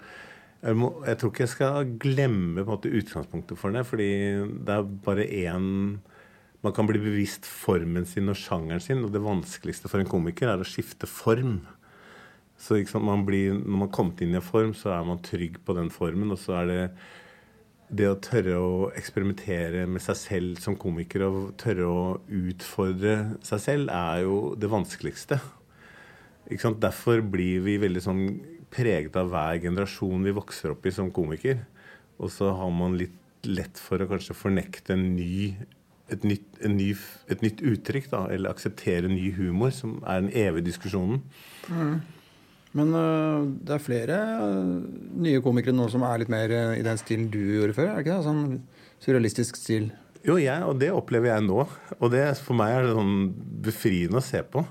jeg, 0.59 0.75
må, 0.75 0.91
jeg, 1.07 1.17
tror 1.17 1.31
ikke 1.31 1.45
jeg 1.45 1.53
skal 1.55 1.93
glemme 2.03 2.61
på 2.61 2.67
en 2.67 2.75
måte 2.75 2.91
utgangspunktet 2.99 3.57
for 3.57 3.73
det, 3.73 3.85
fordi 3.87 4.11
det 4.67 4.75
er 4.75 4.91
bare 5.05 5.25
én 5.25 5.65
Man 6.63 6.75
kan 6.75 6.87
bli 6.89 6.99
bevisst 6.99 7.45
formen 7.47 8.07
sin 8.07 8.31
og 8.31 8.35
sjangeren 8.35 8.83
sin, 8.83 9.03
og 9.05 9.13
det 9.13 9.23
vanskeligste 9.23 9.87
for 9.91 10.01
en 10.01 10.09
komiker 10.09 10.51
er 10.51 10.59
å 10.59 10.67
skifte 10.67 11.07
form. 11.07 11.61
Så 12.59 12.81
man 12.99 13.23
blir, 13.25 13.53
Når 13.53 13.71
man 13.71 13.87
har 13.87 13.95
kommet 13.95 14.21
inn 14.21 14.33
i 14.33 14.35
en 14.35 14.43
form, 14.43 14.73
så 14.73 14.91
er 14.91 15.05
man 15.07 15.23
trygg 15.23 15.63
på 15.63 15.73
den 15.73 15.89
formen. 15.89 16.31
Og 16.31 16.37
så 16.37 16.59
er 16.59 16.65
det 16.67 16.91
det 17.89 18.09
å 18.09 18.19
tørre 18.21 18.57
å 18.59 18.91
eksperimentere 18.93 19.87
med 19.87 20.01
seg 20.03 20.17
selv 20.19 20.59
som 20.61 20.75
komiker 20.77 21.23
og 21.25 21.55
tørre 21.57 21.87
å 21.87 22.03
utfordre 22.27 23.39
seg 23.41 23.63
selv, 23.63 23.89
er 23.89 24.25
jo 24.27 24.53
det 24.59 24.69
vanskeligste. 24.69 25.39
Derfor 26.49 27.21
blir 27.21 27.63
vi 27.65 27.79
veldig 27.81 28.03
sånn 28.03 28.23
preget 28.69 29.15
av 29.17 29.31
hver 29.31 29.57
generasjon 29.63 30.27
vi 30.27 30.35
vokser 30.35 30.75
opp 30.75 30.85
i 30.85 30.93
som 30.93 31.09
komiker. 31.13 31.63
Og 32.19 32.29
så 32.33 32.51
har 32.53 32.69
man 32.69 32.97
litt 32.99 33.15
lett 33.47 33.79
for 33.79 34.01
å 34.01 34.09
kanskje 34.09 34.35
fornekte 34.35 34.93
en 34.93 35.15
ny, 35.15 35.55
et, 36.13 36.25
nytt, 36.27 36.47
en 36.65 36.75
ny, 36.77 36.93
et 37.31 37.43
nytt 37.45 37.63
uttrykk, 37.65 38.09
da, 38.11 38.23
eller 38.33 38.53
akseptere 38.53 39.11
ny 39.11 39.29
humor, 39.37 39.73
som 39.75 39.99
er 40.03 40.23
den 40.23 40.31
evige 40.33 40.69
diskusjonen. 40.69 41.21
Mm. 41.69 41.99
Men 42.77 42.93
uh, 42.93 43.47
det 43.65 43.75
er 43.75 43.81
flere 43.81 44.17
uh, 44.41 44.75
nye 45.25 45.41
komikere 45.41 45.73
nå 45.73 45.87
som 45.89 46.03
er 46.05 46.21
litt 46.21 46.29
mer 46.29 46.53
uh, 46.53 46.75
i 46.77 46.85
den 46.85 46.99
stilen 47.01 47.31
du 47.33 47.41
gjorde 47.41 47.77
før? 47.77 47.89
er 47.89 47.97
det 47.97 48.05
ikke 48.05 48.19
det? 48.19 48.27
Sånn 48.27 48.43
surrealistisk 49.01 49.57
stil? 49.57 49.89
Jo, 50.25 50.35
jeg, 50.37 50.61
og 50.67 50.77
det 50.81 50.91
opplever 50.93 51.31
jeg 51.31 51.47
nå. 51.47 51.63
Og 51.97 52.11
det, 52.13 52.25
for 52.43 52.57
meg 52.59 52.75
er 52.75 52.85
det 52.85 52.97
sånn 52.97 53.15
befriende 53.65 54.19
å 54.19 54.25
se 54.25 54.43
på. 54.43 54.65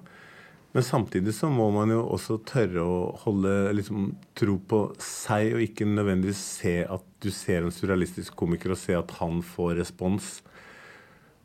Men 0.76 0.84
samtidig 0.84 1.32
så 1.34 1.48
må 1.50 1.70
man 1.72 1.90
jo 1.90 2.02
også 2.12 2.36
tørre 2.46 2.84
å 2.84 2.98
holde 3.24 3.72
liksom, 3.78 4.10
tro 4.36 4.58
på 4.68 4.82
seg, 5.00 5.54
og 5.56 5.64
ikke 5.64 5.88
nødvendigvis 5.88 6.42
se 6.60 6.74
at 6.84 7.06
du 7.24 7.30
ser 7.34 7.64
en 7.64 7.74
surrealistisk 7.74 8.36
komiker 8.38 8.74
og 8.74 8.78
se 8.78 8.94
at 8.94 9.16
han 9.18 9.40
får 9.42 9.78
respons. 9.80 10.28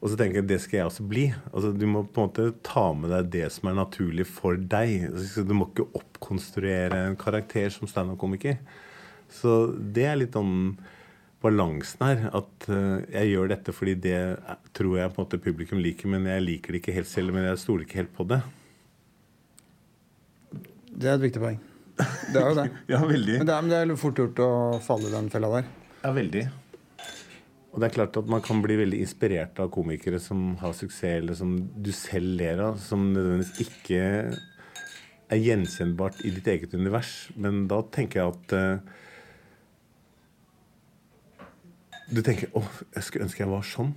Og 0.03 0.11
så 0.11 0.17
tenker 0.19 0.41
jeg 0.41 0.49
det 0.49 0.59
skal 0.59 0.81
jeg 0.81 0.89
også 0.89 1.05
bli. 1.07 1.29
Altså, 1.53 1.69
du 1.71 1.85
må 1.87 2.01
på 2.03 2.19
en 2.19 2.27
måte 2.27 2.49
ta 2.67 2.89
med 2.91 3.13
deg 3.13 3.29
det 3.37 3.45
som 3.55 3.69
er 3.71 3.77
naturlig 3.77 4.25
for 4.27 4.59
deg. 4.59 5.05
Altså, 5.13 5.45
du 5.47 5.53
må 5.55 5.69
ikke 5.69 5.85
oppkonstruere 5.95 7.05
en 7.07 7.15
karakter 7.19 7.71
som 7.71 7.87
standup-komiker. 7.87 8.57
Så 9.31 9.71
det 9.95 10.03
er 10.09 10.19
litt 10.19 10.35
om 10.35 10.73
balansen 11.43 12.03
her. 12.03 12.25
At 12.35 12.67
uh, 12.67 12.99
jeg 13.13 13.31
gjør 13.31 13.53
dette 13.53 13.75
fordi 13.75 13.93
det 14.03 14.19
tror 14.75 14.97
jeg 14.99 15.13
på 15.13 15.21
en 15.21 15.23
måte 15.23 15.39
publikum 15.45 15.79
liker, 15.79 16.11
men 16.11 16.27
jeg 16.27 16.43
liker 16.49 16.75
det 16.75 16.83
ikke 16.83 16.97
helt 16.97 17.11
selv. 17.11 17.31
Men 17.35 17.47
jeg 17.47 17.61
stoler 17.63 17.87
ikke 17.87 18.01
helt 18.01 18.11
på 18.17 18.27
det. 18.33 18.41
Det 20.91 21.07
er 21.07 21.15
et 21.15 21.23
viktig 21.29 21.45
poeng. 21.45 21.61
Det 21.95 22.41
er 22.41 22.49
jo 22.49 22.59
det. 22.59 22.67
ja, 22.91 22.99
veldig. 23.07 23.39
Men 23.39 23.47
det 23.47 23.55
er, 23.55 23.63
men 23.63 23.71
det 23.71 23.79
er 23.79 23.95
fort 24.03 24.19
gjort 24.19 24.43
å 24.43 24.51
falle 24.83 25.07
i 25.07 25.15
den 25.15 25.31
fella 25.31 25.53
der. 25.55 25.71
Ja, 26.03 26.11
veldig. 26.11 26.43
Og 27.73 27.81
det 27.81 27.87
er 27.87 27.95
klart 27.95 28.17
at 28.19 28.27
man 28.29 28.41
kan 28.45 28.59
bli 28.61 28.75
veldig 28.77 28.99
inspirert 29.01 29.57
av 29.61 29.71
komikere 29.73 30.19
som 30.21 30.51
har 30.61 30.75
suksess, 30.77 31.17
eller 31.23 31.37
som 31.37 31.55
du 31.57 31.89
selv 31.95 32.35
ler 32.37 32.61
av, 32.61 32.77
som 32.77 33.07
nødvendigvis 33.15 33.63
ikke 33.65 34.01
er 35.33 35.41
gjenkjennbart 35.41 36.21
i 36.21 36.35
ditt 36.35 36.49
eget 36.53 36.75
univers. 36.77 37.31
Men 37.33 37.63
da 37.71 37.81
tenker 37.95 38.21
jeg 38.21 38.35
at 38.35 38.53
uh, 38.57 38.99
Du 42.13 42.19
tenker 42.21 42.51
'Å, 42.51 42.61
jeg 42.93 43.03
skulle 43.03 43.25
ønske 43.25 43.41
jeg 43.41 43.49
var 43.49 43.63
sånn'. 43.65 43.93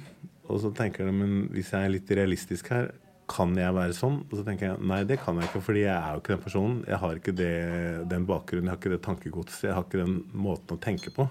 Og 0.48 0.60
så 0.62 0.70
tenker 0.72 1.04
du 1.04 1.12
'Men 1.12 1.50
hvis 1.52 1.72
jeg 1.74 1.84
er 1.84 1.92
litt 1.92 2.08
realistisk 2.08 2.70
her, 2.72 2.92
kan 3.28 3.52
jeg 3.58 3.74
være 3.74 3.92
sånn? 3.92 4.20
Og 4.30 4.38
så 4.38 4.44
tenker 4.46 4.70
jeg 4.70 4.86
nei, 4.86 5.02
det 5.04 5.18
kan 5.20 5.36
jeg 5.36 5.50
ikke, 5.50 5.60
fordi 5.60 5.82
jeg 5.82 5.96
er 5.96 6.14
jo 6.14 6.22
ikke 6.22 6.32
den 6.32 6.44
personen. 6.44 6.84
Jeg 6.86 6.98
har 7.02 7.18
ikke 7.18 7.34
det, 7.36 8.08
den 8.08 8.24
bakgrunnen, 8.24 8.70
jeg 8.70 8.70
har 8.70 8.80
ikke 8.80 8.94
det 8.94 9.02
tankegodset, 9.02 9.64
jeg 9.68 9.74
har 9.74 9.84
ikke 9.84 10.04
den 10.04 10.16
måten 10.32 10.78
å 10.78 10.80
tenke 10.80 11.10
på. 11.10 11.26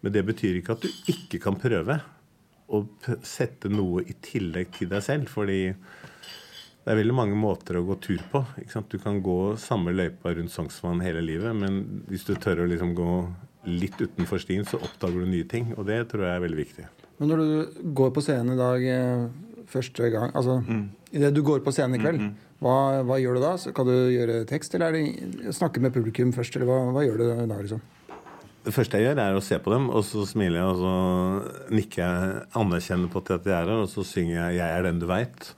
Men 0.00 0.14
det 0.14 0.22
betyr 0.28 0.60
ikke 0.60 0.76
at 0.76 0.84
du 0.84 1.10
ikke 1.10 1.40
kan 1.42 1.58
prøve 1.58 1.98
å 2.68 2.82
sette 3.24 3.70
noe 3.72 4.04
i 4.04 4.14
tillegg 4.22 4.70
til 4.76 4.90
deg 4.92 5.02
selv. 5.04 5.30
Fordi 5.32 5.60
det 5.68 6.92
er 6.92 7.00
veldig 7.00 7.16
mange 7.16 7.36
måter 7.38 7.80
å 7.80 7.84
gå 7.84 7.98
tur 8.04 8.22
på. 8.32 8.44
Du 8.88 8.98
kan 9.02 9.20
gå 9.24 9.40
samme 9.60 9.92
løypa 9.92 10.32
rundt 10.36 10.54
Sognsvann 10.54 11.02
hele 11.04 11.24
livet, 11.24 11.56
men 11.56 12.04
hvis 12.08 12.24
du 12.28 12.34
tør 12.38 12.64
å 12.64 12.68
liksom 12.70 12.94
gå 12.96 13.12
litt 13.68 13.98
utenfor 14.00 14.40
stien, 14.40 14.64
så 14.64 14.80
oppdager 14.80 15.24
du 15.24 15.28
nye 15.28 15.48
ting. 15.48 15.72
Og 15.76 15.88
det 15.88 16.04
tror 16.12 16.24
jeg 16.24 16.36
er 16.36 16.44
veldig 16.46 16.60
viktig. 16.62 16.86
Men 17.18 17.32
når 17.32 17.42
du 17.42 17.84
går 17.98 18.14
på 18.14 18.22
scenen 18.24 18.54
i 18.54 18.60
dag 18.60 18.84
eh, 18.86 19.24
første 19.68 20.08
gang 20.14 20.30
Altså 20.38 20.60
mm. 20.62 20.84
idet 21.18 21.32
du 21.34 21.40
går 21.44 21.64
på 21.66 21.72
scenen 21.74 21.98
i 21.98 22.02
kveld, 22.02 22.20
mm, 22.22 22.28
-hmm. 22.28 22.54
hva, 22.62 23.02
hva, 23.02 23.18
gjør 23.18 23.34
du 23.34 23.40
da? 23.42 23.56
Så 23.58 23.72
kan 23.74 23.86
du 23.86 23.92
gjøre 23.92 24.44
tekst, 24.46 24.74
eller 24.74 24.86
er 24.86 24.92
det 24.92 25.54
snakke 25.54 25.80
med 25.80 25.92
publikum 25.92 26.32
først? 26.32 26.56
Eller 26.56 26.66
hva, 26.66 26.92
hva 26.92 27.04
gjør 27.04 27.18
du 27.18 27.24
da, 27.46 27.58
liksom? 27.58 27.80
Det 28.68 28.74
første 28.76 28.98
jeg 29.00 29.06
gjør, 29.08 29.20
er 29.22 29.36
å 29.38 29.40
se 29.40 29.56
på 29.64 29.72
dem, 29.72 29.86
og 29.88 30.02
så 30.04 30.26
smiler 30.28 30.58
jeg, 30.60 30.72
og 30.74 30.80
så 30.82 31.72
nikker 31.72 32.02
jeg 32.02 32.40
anerkjennende 32.60 33.08
på 33.14 33.22
at 33.22 33.30
jeg 33.32 33.54
er 33.54 33.62
her, 33.64 33.70
og 33.80 33.88
så 33.88 34.04
synger 34.04 34.34
jeg 34.36 34.58
'Jeg 34.58 34.68
er 34.74 34.82
den 34.84 34.98
du 35.00 35.06
veit'. 35.08 35.54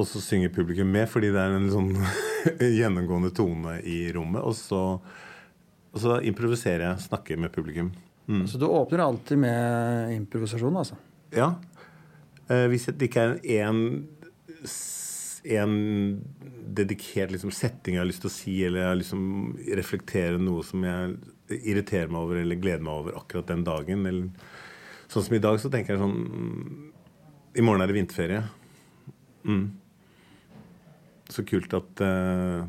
Og 0.00 0.06
så 0.08 0.20
synger 0.24 0.48
publikum 0.48 0.88
med, 0.88 1.08
fordi 1.08 1.28
det 1.28 1.36
er 1.42 1.52
en 1.52 1.68
sånn 1.68 1.92
gjennomgående 2.80 3.34
tone 3.36 3.82
i 3.84 4.10
rommet. 4.16 4.40
Og 4.40 4.56
så, 4.56 4.80
og 5.92 5.98
så 6.00 6.22
improviserer 6.24 6.86
jeg, 6.86 7.04
snakker 7.04 7.36
med 7.36 7.52
publikum. 7.52 7.92
Mm. 8.26 8.46
Så 8.48 8.56
du 8.56 8.64
åpner 8.64 9.04
alltid 9.04 9.38
med 9.38 10.16
improvisasjon, 10.16 10.76
altså? 10.76 10.96
Ja. 11.36 11.52
Eh, 12.48 12.64
hvis 12.72 12.88
det 12.88 13.10
ikke 13.10 13.26
er 13.44 13.68
en, 13.68 14.08
en 15.44 15.76
dedikert 16.80 17.36
liksom, 17.36 17.52
setting 17.52 17.98
jeg 17.98 18.00
har 18.06 18.08
lyst 18.08 18.24
til 18.24 18.32
å 18.32 18.36
si, 18.38 18.56
eller 18.64 18.80
jeg 18.80 18.88
har 18.88 19.00
lyst 19.02 19.12
til 19.12 19.20
å 19.20 19.76
reflektere 19.82 20.40
noe 20.40 20.64
som 20.64 20.88
jeg 20.88 21.16
irriterer 21.60 22.10
meg 22.12 22.24
over 22.24 22.40
eller 22.40 22.60
glede 22.60 22.84
meg 22.84 22.94
over 22.94 23.18
akkurat 23.20 23.50
den 23.50 23.64
dagen. 23.66 24.06
Eller, 24.08 24.50
sånn 25.12 25.26
som 25.26 25.36
i 25.36 25.42
dag, 25.42 25.58
så 25.60 25.70
tenker 25.72 25.94
jeg 25.94 26.02
sånn 26.02 26.92
I 27.58 27.64
morgen 27.64 27.84
er 27.84 27.90
det 27.90 27.98
vinterferie. 27.98 28.42
Mm. 29.44 29.66
Så 31.32 31.44
kult 31.48 31.72
at 31.74 32.02
uh, 32.04 32.62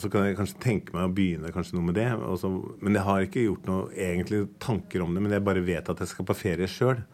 Så 0.00 0.10
kan 0.12 0.26
jeg 0.26 0.36
kanskje 0.38 0.62
tenke 0.62 0.94
meg 0.96 1.08
å 1.08 1.14
begynne 1.14 1.52
kanskje 1.54 1.76
noe 1.78 1.88
med 1.90 1.98
det. 1.98 2.08
Også, 2.14 2.50
men 2.80 2.96
jeg 2.96 3.06
har 3.08 3.26
ikke 3.26 3.46
gjort 3.46 3.68
noe 3.68 3.90
egentlig 3.94 4.46
tanker 4.62 5.04
om 5.04 5.14
det. 5.14 5.24
Men 5.24 5.36
jeg 5.36 5.46
bare 5.46 5.64
vet 5.66 5.90
at 5.92 6.00
jeg 6.00 6.12
skal 6.12 6.28
på 6.28 6.38
ferie 6.38 6.70
sjøl. 6.70 7.02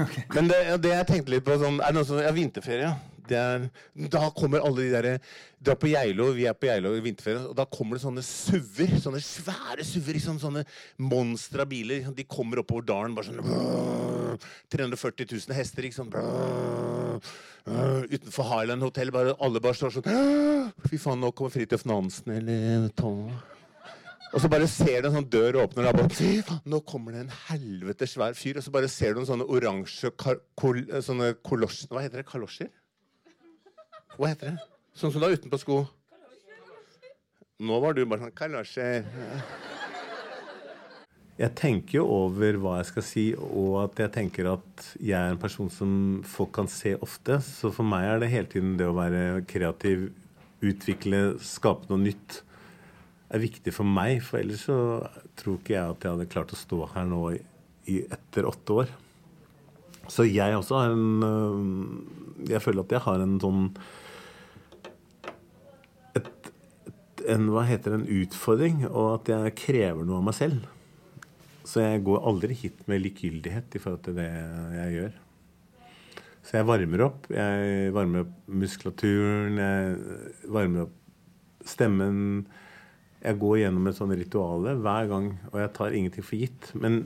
Okay. 0.00 0.22
Men 0.32 0.46
det, 0.48 0.58
det, 0.80 0.94
jeg 0.94 1.06
tenkte 1.10 1.32
litt 1.34 1.44
på 1.44 1.52
sånn, 1.60 1.74
Er 1.84 1.92
det 1.92 1.98
noe 1.98 2.08
som 2.08 2.16
Ja, 2.22 2.30
vinterferie. 2.32 2.88
Er, 3.34 3.68
da 4.12 4.28
kommer 4.36 4.64
alle 4.64 4.86
de 4.86 4.92
derre 4.92 5.14
Dra 5.58 5.74
på 5.74 5.88
Geilo, 5.90 6.28
vi 6.36 6.44
er 6.46 6.54
på 6.54 6.68
Geilo 6.68 6.92
i 6.94 7.02
vinterferien, 7.02 7.48
og 7.50 7.56
da 7.58 7.64
kommer 7.66 7.98
det 7.98 8.04
sånne 8.04 8.22
SUV-er. 8.22 8.92
Sånne 9.02 9.18
svære 9.24 9.82
suver. 9.82 10.14
Liksom, 10.14 10.38
sånne 10.38 10.62
monstra 11.02 11.66
biler. 11.66 12.06
De 12.14 12.26
kommer 12.30 12.62
oppover 12.62 12.86
dalen 12.86 13.16
bare 13.16 13.26
sånn 13.26 13.42
brrr, 13.42 14.38
340 14.70 15.26
000 15.34 15.58
hester. 15.58 15.90
Brrr, 16.14 17.18
brrr, 17.66 18.06
utenfor 18.14 18.50
Highland 18.52 18.86
Hotel. 18.86 19.10
Bare, 19.14 19.34
alle 19.42 19.62
bare 19.64 19.80
står 19.80 19.98
sånn 19.98 20.72
Fy 20.86 21.02
faen, 21.02 21.18
nå 21.24 21.34
kommer 21.34 21.56
Fridtjof 21.56 21.88
Nansen 21.90 22.36
eller 22.38 22.86
Tom. 22.98 23.26
Og 24.28 24.42
så 24.44 24.48
bare 24.52 24.66
ser 24.70 25.02
du 25.02 25.08
en 25.08 25.16
sånn 25.18 25.30
dør 25.32 25.62
åpner, 25.64 25.88
og 25.88 26.02
bare, 26.02 26.58
nå 26.68 26.82
kommer 26.86 27.14
det 27.16 27.22
en 27.24 27.36
helvete 27.48 28.06
svær 28.06 28.36
fyr. 28.36 28.60
Og 28.60 28.66
så 28.66 28.72
bare 28.74 28.90
ser 28.92 29.16
du 29.16 29.22
en 29.22 29.30
sånne 29.30 29.46
oransje 29.48 30.12
kol, 30.18 30.84
sånne 31.02 31.32
kolosjer 31.42 31.90
Hva 31.90 32.04
heter 32.04 32.22
det? 32.22 32.28
Kalosjer? 32.28 32.70
Hva 34.18 34.32
heter 34.32 34.50
det? 34.50 34.68
Sånn 34.98 35.12
som 35.14 35.22
du 35.22 35.28
har 35.28 35.36
utenpå 35.38 35.60
sko. 35.62 35.78
Nå 37.62 37.76
var 37.82 37.94
du 37.94 38.00
bare 38.02 38.24
sånn 38.24 38.34
Kalasjer. 38.38 39.06
jeg 41.38 41.54
tenker 41.58 42.00
jo 42.00 42.06
over 42.10 42.58
hva 42.58 42.76
jeg 42.80 42.88
skal 42.90 43.04
si, 43.06 43.24
og 43.38 43.76
at 43.84 44.02
jeg 44.02 44.12
tenker 44.16 44.50
at 44.56 44.88
jeg 44.98 45.14
er 45.14 45.30
en 45.30 45.38
person 45.38 45.70
som 45.70 45.92
folk 46.26 46.50
kan 46.58 46.70
se 46.70 46.96
ofte. 46.98 47.38
Så 47.46 47.70
for 47.74 47.86
meg 47.86 48.08
er 48.08 48.22
det 48.22 48.32
hele 48.32 48.50
tiden 48.50 48.74
det 48.80 48.88
å 48.90 48.96
være 48.96 49.44
kreativ, 49.46 50.08
utvikle, 50.66 51.38
skape 51.38 51.86
noe 51.86 52.02
nytt, 52.02 52.40
er 53.30 53.44
viktig 53.44 53.70
for 53.76 53.86
meg. 53.86 54.18
For 54.26 54.42
ellers 54.42 54.66
så 54.66 54.80
tror 55.38 55.60
ikke 55.60 55.76
jeg 55.76 55.94
at 55.94 56.08
jeg 56.08 56.16
hadde 56.16 56.32
klart 56.34 56.54
å 56.54 56.58
stå 56.58 56.80
her 56.96 57.06
nå 57.06 57.22
i, 57.36 58.00
etter 58.02 58.50
åtte 58.50 58.82
år. 58.82 58.90
Så 60.08 60.26
jeg 60.26 60.56
også 60.56 60.78
har 60.80 60.94
en 60.94 62.06
Jeg 62.48 62.62
føler 62.64 62.80
at 62.80 62.92
jeg 62.94 63.04
har 63.04 63.20
en 63.20 63.34
sånn 63.42 63.64
et, 66.16 66.28
et, 66.88 67.17
en, 67.32 67.48
Hva 67.52 67.64
heter 67.68 67.96
en 67.96 68.08
utfordring, 68.08 68.84
og 68.88 69.18
at 69.18 69.32
jeg 69.32 69.56
krever 69.60 70.06
noe 70.06 70.20
av 70.20 70.28
meg 70.28 70.36
selv. 70.38 70.66
Så 71.68 71.82
jeg 71.84 72.04
går 72.06 72.24
aldri 72.30 72.56
hit 72.56 72.86
med 72.88 73.02
likegyldighet 73.04 73.74
i 73.76 73.80
forhold 73.82 74.04
til 74.06 74.16
det 74.16 74.28
jeg 74.28 74.94
gjør. 74.94 75.16
Så 76.48 76.56
jeg 76.56 76.68
varmer 76.68 77.02
opp. 77.04 77.26
Jeg 77.28 77.90
varmer 77.92 78.24
opp 78.24 78.32
muskulaturen, 78.48 79.58
jeg 79.60 80.48
varmer 80.48 80.86
opp 80.86 81.68
stemmen. 81.68 82.46
Jeg 83.20 83.36
går 83.42 83.58
gjennom 83.64 83.90
et 83.90 83.98
sånt 83.98 84.16
rituale 84.16 84.72
hver 84.80 85.10
gang, 85.10 85.28
og 85.50 85.60
jeg 85.60 85.72
tar 85.76 85.96
ingenting 85.98 86.24
for 86.24 86.40
gitt. 86.40 86.70
Men 86.78 87.02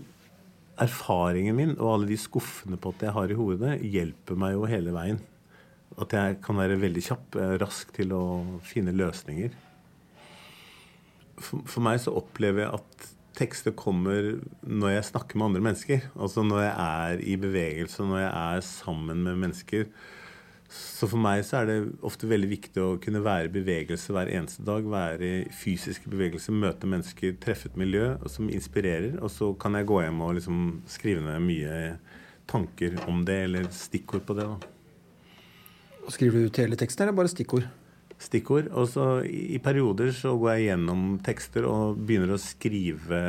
erfaringen 0.82 1.58
min 1.58 1.74
og 1.74 1.96
alle 1.96 2.12
de 2.12 2.20
skuffene 2.20 2.78
på 2.80 2.92
at 2.94 3.02
jeg 3.08 3.16
har 3.16 3.32
i 3.32 3.38
hodet, 3.38 3.74
hjelper 3.82 4.38
meg 4.38 4.54
jo 4.54 4.70
hele 4.70 4.94
veien. 4.94 5.18
At 5.98 6.14
jeg 6.14 6.38
kan 6.44 6.61
være 6.61 6.78
veldig 6.80 7.02
kjapp, 7.04 7.40
rask 7.61 7.90
til 7.98 8.14
å 8.14 8.22
finne 8.64 8.94
løsninger. 8.94 9.50
For, 11.42 11.66
for 11.68 11.85
meg 11.85 12.00
så 12.02 12.14
opplever 12.16 12.64
jeg 12.64 12.81
at 12.81 13.12
tekster 13.37 13.74
kommer 13.76 14.35
når 14.62 14.96
jeg 14.96 15.09
snakker 15.11 15.38
med 15.38 15.50
andre 15.50 15.66
mennesker. 15.68 16.09
Altså 16.14 16.44
når 16.46 16.66
jeg 16.66 16.74
er 16.87 17.22
i 17.33 17.37
bevegelse, 17.40 18.05
når 18.07 18.24
jeg 18.24 18.33
er 18.33 18.66
sammen 18.66 19.22
med 19.26 19.40
mennesker. 19.44 19.87
Så 20.72 21.05
for 21.11 21.20
meg 21.20 21.42
så 21.44 21.59
er 21.61 21.68
det 21.68 21.76
ofte 22.07 22.28
veldig 22.31 22.48
viktig 22.48 22.81
å 22.81 22.96
kunne 23.02 23.20
være 23.24 23.50
i 23.50 23.52
bevegelse 23.52 24.14
hver 24.14 24.31
eneste 24.33 24.64
dag. 24.64 24.87
Være 24.88 25.28
i 25.28 25.42
fysisk 25.52 26.07
bevegelse, 26.09 26.55
møte 26.55 26.88
mennesker, 26.88 27.37
treffe 27.42 27.68
et 27.68 27.76
miljø 27.81 28.14
som 28.31 28.48
inspirerer. 28.52 29.18
Og 29.20 29.33
så 29.35 29.50
kan 29.61 29.76
jeg 29.76 29.88
gå 29.90 30.00
hjem 30.05 30.22
og 30.24 30.37
liksom 30.38 30.62
skrive 30.88 31.24
ned 31.26 31.44
mye 31.44 31.74
tanker 32.48 32.96
om 33.09 33.20
det, 33.28 33.42
eller 33.48 33.68
stikkord 33.74 34.24
på 34.28 34.37
det. 34.38 34.48
da. 34.48 34.72
Skriver 36.11 36.40
du 36.40 36.50
ut 36.50 36.62
hele 36.64 36.78
teksten, 36.78 37.05
eller 37.05 37.16
bare 37.16 37.31
stikkord? 37.31 37.68
Stikkord. 38.22 38.70
Og 38.72 38.88
så 38.94 39.06
i 39.26 39.61
perioder 39.62 40.12
så 40.16 40.35
går 40.38 40.56
jeg 40.56 40.68
gjennom 40.70 41.06
tekster 41.24 41.66
og 41.68 42.00
begynner 42.00 42.37
å 42.37 42.40
skrive 42.40 43.22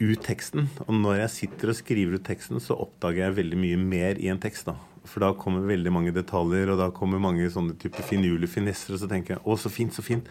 ut 0.00 0.24
teksten. 0.24 0.68
Og 0.86 0.96
når 0.96 1.22
jeg 1.24 1.34
sitter 1.38 1.70
og 1.70 1.78
skriver 1.78 2.18
ut 2.18 2.26
teksten, 2.26 2.60
så 2.62 2.76
oppdager 2.76 3.26
jeg 3.26 3.38
veldig 3.38 3.60
mye 3.60 3.78
mer 3.80 4.20
i 4.20 4.30
en 4.32 4.42
tekst. 4.42 4.68
da. 4.68 4.76
For 5.04 5.20
da 5.20 5.34
kommer 5.36 5.66
veldig 5.68 5.92
mange 5.92 6.14
detaljer, 6.16 6.72
og 6.72 6.80
da 6.80 6.88
kommer 6.94 7.20
mange 7.20 7.46
sånne 7.52 7.76
type 7.80 8.02
finurlige 8.08 8.54
finesser. 8.56 8.94
Og 8.96 9.02
så 9.02 9.08
tenker 9.08 9.36
jeg 9.36 9.44
'Å, 9.44 9.58
så 9.58 9.70
fint, 9.70 9.92
så 9.92 10.02
fint'. 10.02 10.28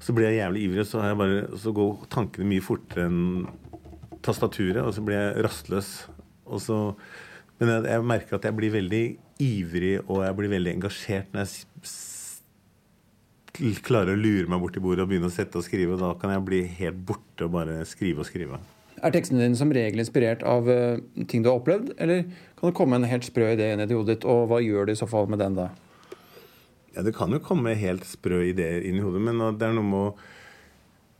Så 0.00 0.14
blir 0.14 0.30
jeg 0.30 0.40
jævlig 0.40 0.62
ivrig, 0.64 0.86
så, 0.86 1.02
bare, 1.16 1.46
så 1.58 1.72
går 1.74 2.06
tankene 2.08 2.46
mye 2.46 2.62
fortere 2.62 3.06
enn 3.06 3.46
tastaturet, 4.22 4.82
og 4.82 4.94
så 4.94 5.04
blir 5.04 5.16
jeg 5.16 5.44
rastløs. 5.44 6.08
Og 6.46 6.60
så, 6.60 6.94
men 7.58 7.68
jeg, 7.68 7.84
jeg 7.84 8.04
merker 8.04 8.36
at 8.36 8.44
jeg 8.44 8.56
blir 8.56 8.70
veldig 8.70 9.18
ivrig, 9.40 10.00
og 10.08 10.24
jeg 10.24 10.36
blir 10.36 10.48
veldig 10.48 10.72
engasjert 10.76 11.32
når 11.32 11.44
jeg 11.44 11.66
klarer 13.84 14.14
å 14.14 14.20
lure 14.20 14.48
meg 14.50 14.62
bort 14.62 14.76
til 14.76 14.84
bordet 14.84 15.04
og 15.04 15.10
begynne 15.10 15.30
å 15.30 15.34
sette 15.34 15.60
og 15.60 15.66
skrive. 15.66 15.98
Da 16.00 16.12
kan 16.20 16.32
jeg 16.34 16.44
bli 16.46 16.62
helt 16.78 17.00
borte 17.08 17.46
og 17.48 17.54
bare 17.56 17.80
skrive 17.88 18.24
og 18.24 18.28
skrive. 18.28 18.60
Er 19.04 19.12
tekstene 19.12 19.42
dine 19.44 19.58
som 19.58 19.72
regel 19.74 20.00
inspirert 20.00 20.44
av 20.48 20.68
uh, 20.70 21.00
ting 21.28 21.42
du 21.44 21.50
har 21.50 21.58
opplevd, 21.60 21.92
eller 22.00 22.24
kan 22.56 22.70
det 22.70 22.76
komme 22.78 22.96
en 22.96 23.08
helt 23.08 23.26
sprø 23.28 23.50
idé 23.52 23.72
inn 23.74 23.82
i 23.84 23.90
hodet 23.90 24.14
ditt, 24.14 24.28
og 24.28 24.46
hva 24.48 24.62
gjør 24.64 24.88
du 24.88 24.94
i 24.94 25.00
så 25.00 25.08
fall 25.10 25.28
med 25.28 25.42
den 25.42 25.58
da? 25.58 25.68
Ja, 26.94 27.04
Det 27.04 27.12
kan 27.16 27.34
jo 27.34 27.42
komme 27.44 27.76
helt 27.76 28.06
sprø 28.08 28.40
ideer 28.48 28.80
inn 28.88 28.96
i 28.96 29.04
hodet, 29.04 29.20
men 29.26 29.42
det 29.60 29.68
er 29.68 29.76
noe 29.76 29.90
med 29.90 30.24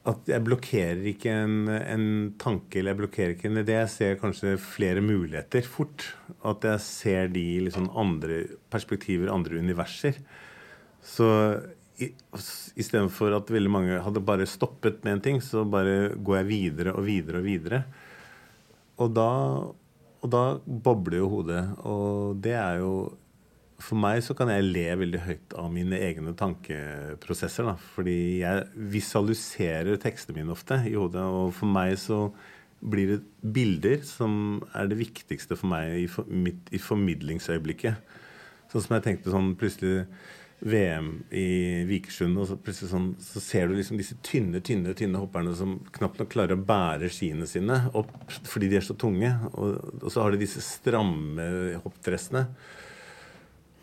at 0.07 0.29
jeg 0.31 0.45
blokkerer 0.47 1.07
ikke 1.11 1.33
en, 1.35 1.55
en, 1.69 2.07
tanke 2.39 2.79
eller 2.79 2.95
jeg 2.95 3.01
blokkerer 3.01 3.33
ikke 3.35 3.49
en 3.51 3.61
idé. 3.61 3.75
Jeg 3.81 3.93
ser 3.93 4.21
kanskje 4.21 4.55
flere 4.63 5.03
muligheter 5.03 5.67
fort. 5.67 6.05
At 6.47 6.63
jeg 6.65 6.83
ser 6.85 7.33
de 7.35 7.45
liksom 7.67 7.89
andre 7.99 8.45
perspektiver, 8.71 9.33
andre 9.35 9.59
universer. 9.59 10.21
Så 11.03 11.27
istedenfor 11.97 13.35
at 13.39 13.51
veldig 13.53 13.73
mange 13.73 14.01
hadde 14.05 14.25
bare 14.25 14.49
stoppet 14.49 15.03
med 15.05 15.17
en 15.17 15.23
ting, 15.25 15.39
så 15.43 15.65
bare 15.69 16.15
går 16.17 16.41
jeg 16.41 16.49
videre 16.51 16.97
og 16.97 17.07
videre 17.07 17.41
og 17.41 17.47
videre. 17.49 17.83
Og 19.03 19.13
da, 19.17 19.31
og 20.25 20.33
da 20.33 20.43
bobler 20.65 21.21
jo 21.21 21.31
hodet. 21.39 21.63
Og 21.89 22.43
det 22.43 22.57
er 22.57 22.83
jo 22.85 22.97
For 23.77 23.93
meg 24.01 24.23
så 24.25 24.33
kan 24.33 24.49
jeg 24.49 24.65
le 24.65 24.85
veldig 24.97 25.19
høyt 25.21 25.55
av 25.61 25.67
mine 25.69 25.99
egne 26.01 26.33
tankeprosesser. 26.33 27.67
Da. 27.69 27.75
Fordi 27.93 28.41
jeg 28.41 28.63
visualiserer 28.95 29.99
tekstene 30.01 30.39
mine 30.39 30.55
ofte 30.55 30.79
i 30.89 30.95
hodet. 30.97 31.21
Og 31.21 31.51
for 31.59 31.69
meg 31.69 31.99
så 32.01 32.31
blir 32.81 33.11
det 33.11 33.19
bilder 33.53 34.01
som 34.09 34.63
er 34.73 34.89
det 34.89 34.97
viktigste 35.03 35.59
for 35.61 35.69
meg 35.69 35.93
i, 35.93 36.07
for, 36.09 36.25
mitt, 36.25 36.73
i 36.73 36.81
formidlingsøyeblikket. 36.81 38.01
Sånn 38.73 38.87
som 38.87 38.97
jeg 38.97 39.05
tenkte 39.05 39.35
sånn 39.35 39.53
plutselig 39.61 40.07
VM 40.65 41.11
i 41.37 41.49
Vikersund, 41.85 42.39
og 42.41 42.49
så 42.49 42.57
plutselig 42.57 42.89
sånn, 42.91 43.11
så 43.21 43.43
ser 43.45 43.69
du 43.69 43.77
liksom 43.77 43.99
disse 44.01 44.17
tynne 44.25 44.63
tynne, 44.65 44.95
tynne 44.97 45.21
hopperne 45.21 45.53
som 45.57 45.77
knapt 45.99 46.23
nok 46.23 46.31
klarer 46.33 46.57
å 46.57 46.65
bære 46.67 47.11
skiene 47.13 47.49
sine 47.51 47.83
opp 47.97 48.15
fordi 48.49 48.71
de 48.73 48.79
er 48.81 48.87
så 48.87 48.97
tunge. 48.97 49.31
Og, 49.53 49.77
og 50.01 50.09
så 50.13 50.25
har 50.25 50.33
de 50.33 50.41
disse 50.41 50.65
stramme 50.65 51.77
hoppdressene. 51.85 52.47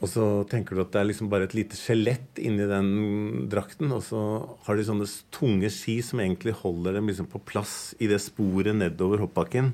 Og 0.03 0.09
så 0.11 0.23
tenker 0.51 0.75
du 0.75 0.81
at 0.83 0.89
det 0.91 0.99
er 0.99 1.07
liksom 1.07 1.29
bare 1.31 1.45
et 1.47 1.53
lite 1.55 1.77
skjelett 1.79 2.41
inni 2.43 2.65
den 2.67 3.45
drakten. 3.51 3.93
Og 3.95 4.01
så 4.03 4.23
har 4.65 4.75
de 4.75 4.87
sånne 4.87 5.07
tunge 5.31 5.69
ski 5.71 6.01
som 6.03 6.19
egentlig 6.19 6.57
holder 6.59 6.97
dem 6.97 7.07
liksom 7.07 7.29
på 7.31 7.39
plass 7.47 7.93
i 8.03 8.09
det 8.11 8.19
sporet 8.19 8.75
nedover 8.75 9.23
hoppbakken. 9.23 9.71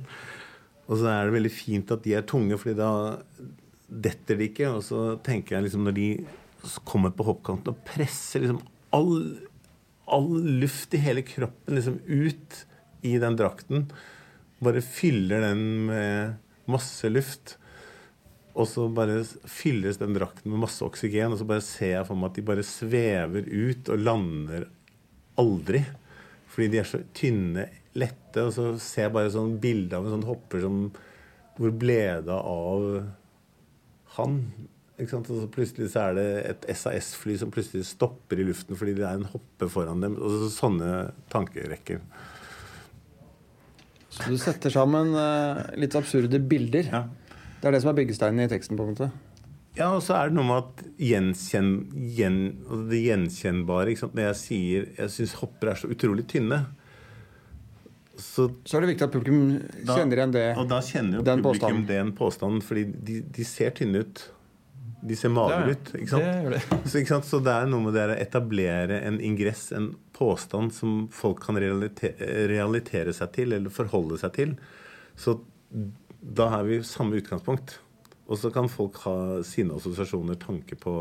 Og 0.86 1.00
så 1.00 1.10
er 1.10 1.26
det 1.26 1.38
veldig 1.40 1.54
fint 1.54 1.96
at 1.96 2.06
de 2.06 2.14
er 2.18 2.28
tunge, 2.30 2.60
fordi 2.62 2.78
da 2.78 2.92
detter 3.90 4.38
de 4.38 4.52
ikke. 4.52 4.70
Og 4.76 4.86
så 4.86 5.02
tenker 5.26 5.58
jeg 5.58 5.66
liksom 5.66 5.88
når 5.88 5.98
de 5.98 6.12
kommer 6.88 7.14
på 7.16 7.26
hoppkanten 7.28 7.74
og 7.74 7.86
presser 7.88 8.44
liksom 8.44 8.60
all, 8.96 9.14
all 10.10 10.30
luft 10.60 10.94
i 10.96 11.02
hele 11.04 11.24
kroppen 11.26 11.78
liksom 11.78 12.00
ut 12.06 12.64
i 13.06 13.16
den 13.22 13.38
drakten. 13.40 13.88
Bare 14.60 14.84
fyller 14.84 15.46
den 15.48 15.64
med 15.88 16.38
masse 16.70 17.10
luft. 17.12 17.56
Og 18.60 18.68
så 18.68 18.88
bare 18.92 19.22
fylles 19.48 20.00
den 20.02 20.16
drakten 20.18 20.52
med 20.52 20.66
masse 20.66 20.84
oksygen, 20.84 21.32
og 21.32 21.40
så 21.40 21.48
bare 21.48 21.64
ser 21.64 21.94
jeg 21.94 22.08
for 22.10 22.20
meg 22.20 22.32
at 22.32 22.40
de 22.40 22.48
bare 22.50 22.66
svever 22.68 23.46
ut 23.48 23.92
og 23.94 24.02
lander 24.04 24.66
aldri. 25.40 25.84
Fordi 26.50 26.72
de 26.74 26.82
er 26.82 26.90
så 26.90 27.00
tynne, 27.16 27.70
lette. 27.96 28.44
Og 28.44 28.52
så 28.56 28.74
ser 28.82 29.08
jeg 29.08 29.16
bare 29.16 29.32
sånn 29.34 29.56
bilde 29.62 29.96
av 29.96 30.08
en 30.08 30.18
sånn 30.18 30.28
hopper 30.28 30.66
som 30.66 30.82
Hvor 31.60 31.74
ble 31.76 32.02
det 32.24 32.36
av 32.36 32.84
han? 34.16 34.36
Og 35.00 35.30
så 35.30 35.46
plutselig 35.54 35.92
så 35.94 36.10
er 36.10 36.18
det 36.18 36.28
et 36.50 36.68
SAS-fly 36.76 37.38
som 37.40 37.52
plutselig 37.54 37.86
stopper 37.88 38.42
i 38.42 38.48
luften 38.50 38.76
fordi 38.80 38.98
det 38.98 39.06
er 39.08 39.20
en 39.20 39.30
hoppe 39.32 39.70
foran 39.72 40.04
dem. 40.04 40.18
Og 40.20 40.34
så, 40.34 40.50
sånne 40.58 40.90
tankerekker. 41.32 42.02
Så 44.10 44.28
du 44.28 44.40
setter 44.42 44.74
sammen 44.74 45.14
uh, 45.16 45.62
litt 45.80 45.96
absurde 45.96 46.42
bilder? 46.52 46.90
Ja. 46.92 47.04
Det 47.60 47.70
er 47.70 47.76
det 47.76 47.84
som 47.84 47.94
er 47.94 48.00
byggesteinen 48.02 48.44
i 48.44 48.52
teksten? 48.52 48.80
på 48.80 48.88
en 48.88 48.96
måte? 48.96 49.10
Ja, 49.78 49.94
og 49.94 50.02
så 50.04 50.18
er 50.18 50.30
det 50.30 50.36
noe 50.36 50.48
med 50.48 50.66
at 50.66 50.82
gjenkjenn, 51.00 51.72
gjen, 52.18 52.40
altså 52.66 52.82
det 52.90 53.00
gjenkjennbare? 53.06 53.96
Når 54.10 54.26
jeg 54.26 54.40
sier 54.42 54.90
jeg 54.98 55.14
syns 55.14 55.38
hopper 55.40 55.72
er 55.72 55.80
så 55.80 55.92
utrolig 55.94 56.26
tynne, 56.32 56.64
så, 58.20 58.50
så, 58.68 58.76
er 58.76 58.84
det 58.84 58.90
viktig 58.94 59.06
at 59.06 59.14
publikum 59.14 59.44
kjenner 59.88 60.20
igjen 60.20 60.34
det. 60.36 60.48
Og 60.60 60.68
da 60.68 60.82
kjenner 60.84 61.20
jo 61.20 61.24
publikum 61.24 61.46
påstanden. 61.46 61.86
den 61.88 62.12
påstanden, 62.18 62.66
fordi 62.66 62.84
de, 63.08 63.22
de 63.38 63.46
ser 63.48 63.72
tynne 63.78 64.04
ut. 64.04 64.26
De 65.02 65.16
ser 65.16 65.32
magre 65.32 65.72
ut. 65.72 65.92
ikke 65.96 66.12
sant? 66.12 66.26
Det 66.26 66.54
det. 66.56 66.62
Så, 66.90 67.00
ikke 67.00 67.14
sant? 67.14 67.28
Så 67.30 67.40
det 67.44 67.54
er 67.56 67.70
noe 67.72 67.86
med 67.86 67.96
det 67.96 68.06
å 68.10 68.18
etablere 68.20 69.00
en 69.08 69.20
ingress, 69.24 69.70
en 69.76 69.94
påstand, 70.16 70.74
som 70.76 71.06
folk 71.14 71.42
kan 71.46 71.60
realitere, 71.62 72.48
realitere 72.52 73.16
seg 73.16 73.32
til, 73.38 73.56
eller 73.56 73.74
forholde 73.74 74.20
seg 74.20 74.36
til. 74.36 74.56
Så 75.20 75.40
da 76.20 76.50
har 76.56 76.68
vi 76.68 76.82
samme 76.84 77.20
utgangspunkt. 77.20 77.78
Og 78.30 78.38
så 78.38 78.52
kan 78.54 78.70
folk 78.70 79.00
ha 79.08 79.18
sine 79.48 79.80
assosiasjoner, 79.80 80.38
tanke 80.38 80.78
på 80.78 80.94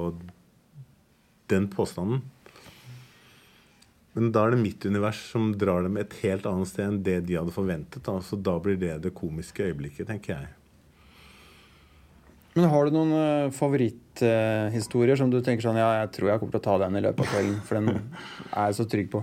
den 1.51 1.67
påstanden. 1.73 2.23
Men 4.19 4.33
da 4.35 4.47
er 4.47 4.55
det 4.55 4.63
mitt 4.63 4.87
univers 4.87 5.21
som 5.31 5.51
drar 5.59 5.85
dem 5.85 5.99
et 6.01 6.15
helt 6.25 6.47
annet 6.49 6.71
sted 6.71 6.89
enn 6.89 7.03
det 7.07 7.21
de 7.29 7.37
hadde 7.39 7.55
forventet. 7.55 8.03
Da. 8.07 8.17
Så 8.25 8.39
da 8.41 8.57
blir 8.63 8.79
det 8.81 8.97
det 9.05 9.15
komiske 9.17 9.69
øyeblikket, 9.69 10.09
tenker 10.09 10.35
jeg. 10.35 10.55
Men 12.59 12.73
har 12.73 12.88
du 12.88 12.97
noen 12.97 13.12
uh, 13.14 13.55
favoritthistorier 13.55 15.18
som 15.21 15.31
du 15.31 15.38
tenker 15.38 15.62
sånn 15.62 15.79
Ja, 15.79 15.92
jeg 16.01 16.11
tror 16.16 16.33
jeg 16.33 16.40
kommer 16.42 16.57
til 16.57 16.62
å 16.64 16.64
ta 16.64 16.73
den 16.83 16.99
i 16.99 17.03
løpet 17.05 17.23
av 17.23 17.29
kvelden, 17.31 17.61
for 17.68 17.79
den 17.79 17.92
er 18.51 18.73
jeg 18.73 18.79
så 18.81 18.87
trygg 18.90 19.12
på? 19.12 19.21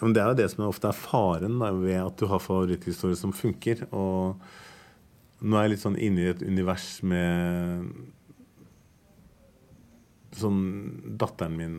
Men 0.00 0.16
det 0.16 0.22
er 0.24 0.32
jo 0.32 0.38
det 0.40 0.48
som 0.50 0.64
ofte 0.66 0.90
er 0.90 0.98
faren 0.98 1.60
da, 1.62 1.70
ved 1.70 2.00
at 2.00 2.18
du 2.18 2.26
har 2.32 2.42
favoritthistorier 2.42 3.20
som 3.20 3.30
funker. 3.36 3.84
Og 3.94 4.42
nå 5.46 5.54
er 5.54 5.68
jeg 5.68 5.74
litt 5.76 5.84
sånn 5.84 6.00
inne 6.02 6.24
i 6.24 6.32
et 6.32 6.42
univers 6.42 6.88
med 7.06 7.86
sånn 10.34 10.60
Datteren 11.14 11.54
min 11.54 11.78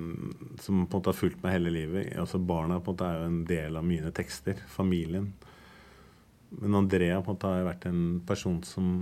som 0.64 0.86
på 0.88 0.96
en 0.96 1.02
måte 1.02 1.12
har 1.12 1.20
fulgt 1.20 1.44
meg 1.44 1.58
hele 1.58 1.76
livet. 1.76 2.16
altså 2.16 2.40
Barna 2.40 2.80
på 2.80 2.94
en 2.94 2.96
måte 2.96 3.12
er 3.12 3.20
jo 3.20 3.30
en 3.34 3.46
del 3.52 3.76
av 3.76 3.84
mine 3.92 4.16
tekster. 4.16 4.64
Familien. 4.72 5.34
Men 6.56 6.80
Andrea 6.86 7.20
på 7.20 7.34
en 7.34 7.36
måte 7.36 7.52
har 7.52 7.68
vært 7.68 7.92
en 7.92 8.04
person 8.26 8.62
som 8.64 8.94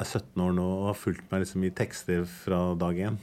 er 0.00 0.08
17 0.08 0.42
år 0.42 0.52
nå 0.56 0.64
og 0.64 0.88
har 0.90 0.98
fulgt 0.98 1.30
meg 1.30 1.44
liksom 1.44 1.64
i 1.66 1.72
tekster 1.74 2.24
fra 2.26 2.60
dag 2.78 2.98
én. 2.98 3.20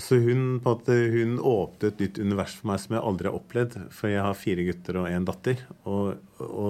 Så 0.00 0.18
hun, 0.18 0.58
på 0.58 0.72
at 0.74 0.88
hun 0.90 1.36
åpnet 1.38 1.92
et 1.92 2.00
nytt 2.02 2.18
univers 2.18 2.56
for 2.58 2.72
meg 2.72 2.80
som 2.82 2.96
jeg 2.96 3.06
aldri 3.06 3.30
har 3.30 3.36
opplevd. 3.38 3.76
For 3.94 4.10
jeg 4.10 4.24
har 4.26 4.38
fire 4.38 4.64
gutter 4.66 4.98
og 4.98 5.10
én 5.10 5.26
datter. 5.28 5.60
Å 5.86 6.68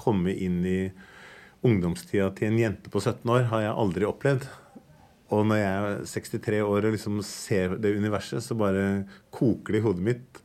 komme 0.00 0.32
inn 0.32 0.62
i 0.64 0.78
ungdomstida 1.62 2.30
til 2.34 2.48
en 2.48 2.60
jente 2.62 2.90
på 2.90 3.02
17 3.02 3.28
år 3.34 3.44
har 3.52 3.66
jeg 3.66 3.78
aldri 3.84 4.08
opplevd. 4.08 4.48
Og 5.32 5.44
når 5.48 5.60
jeg 5.60 5.74
er 5.74 6.00
63 6.14 6.62
år 6.64 6.88
og 6.88 6.96
liksom 6.96 7.20
ser 7.24 7.76
det 7.80 7.94
universet, 7.96 8.44
så 8.44 8.56
bare 8.58 9.04
koker 9.32 9.76
det 9.76 9.82
i 9.82 9.84
hodet 9.84 10.06
mitt. 10.08 10.42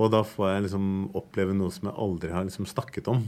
Og 0.00 0.10
da 0.12 0.24
får 0.24 0.54
jeg 0.54 0.66
liksom 0.66 0.86
oppleve 1.16 1.56
noe 1.56 1.72
som 1.72 1.90
jeg 1.90 2.00
aldri 2.06 2.32
har 2.32 2.48
liksom 2.48 2.68
snakket 2.68 3.08
om. 3.12 3.26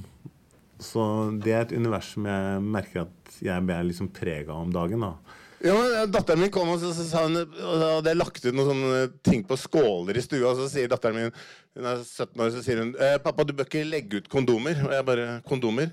Så 0.82 1.02
det 1.42 1.52
er 1.54 1.62
et 1.66 1.72
univers 1.78 2.12
som 2.14 2.26
jeg 2.26 2.62
merker 2.64 3.04
at 3.06 3.38
jeg 3.42 3.64
blir 3.66 3.86
liksom 3.88 4.10
prega 4.14 4.52
om 4.54 4.72
dagen. 4.74 5.00
da. 5.06 5.38
Ja, 5.62 5.76
men 5.78 6.10
Datteren 6.10 6.40
min 6.42 6.50
kom 6.50 6.72
og 6.72 6.80
så, 6.82 6.90
så 6.96 7.04
sa 7.06 7.20
hun, 7.28 7.36
hadde 7.38 8.10
jeg 8.10 8.18
lagt 8.18 8.42
ut 8.44 8.54
noen 8.56 8.66
sånne 8.72 9.02
ting 9.22 9.44
på 9.46 9.54
skåler 9.62 10.18
i 10.18 10.24
stua. 10.24 10.48
Og 10.50 10.58
så 10.58 10.66
sier 10.72 10.90
datteren 10.90 11.20
min, 11.20 11.36
hun 11.78 11.86
er 11.86 12.02
17 12.02 12.34
år, 12.42 12.50
så 12.50 12.62
sier 12.66 12.80
hun 12.82 12.90
eh, 12.98 13.14
'Pappa, 13.22 13.46
du 13.46 13.54
bør 13.54 13.68
ikke 13.70 13.84
legge 13.86 14.18
ut 14.22 14.28
kondomer.' 14.32 14.82
Og 14.88 14.90
jeg 14.96 15.06
bare 15.06 15.28
'Kondomer?' 15.46 15.92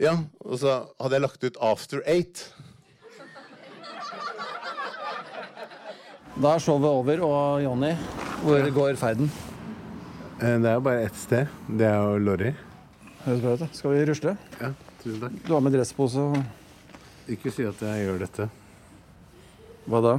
Ja. 0.00 0.14
Og 0.40 0.56
så 0.62 0.78
hadde 1.00 1.14
jeg 1.18 1.22
lagt 1.26 1.44
ut 1.44 1.60
'After 1.60 2.00
Eight'. 2.08 2.48
Da 6.38 6.54
er 6.54 6.62
showet 6.62 6.86
over, 6.86 7.20
og 7.26 7.62
Jonny, 7.64 7.92
hvor 8.44 8.70
går 8.74 8.96
ferden? 8.96 9.30
Eh, 10.40 10.56
Det 10.62 10.70
er 10.70 10.74
jo 10.74 10.80
bare 10.80 11.02
ett 11.04 11.16
sted. 11.16 11.46
Det 11.68 11.86
er 11.86 11.96
jo 11.98 12.18
Lorry. 12.18 12.52
Høres 13.24 13.42
bra 13.42 13.54
ut. 13.58 13.76
Skal 13.76 13.94
vi 13.94 14.04
rusle? 14.08 14.34
Ja, 14.60 14.70
tusen 15.02 15.20
takk. 15.24 15.36
Du 15.46 15.52
har 15.54 15.64
med 15.64 15.74
dresspose. 15.74 16.22
og 16.22 17.32
Ikke 17.34 17.52
si 17.54 17.66
at 17.68 17.82
jeg 17.84 18.06
gjør 18.06 18.22
dette. 18.24 18.48
Hva 19.88 20.00
da? 20.04 20.14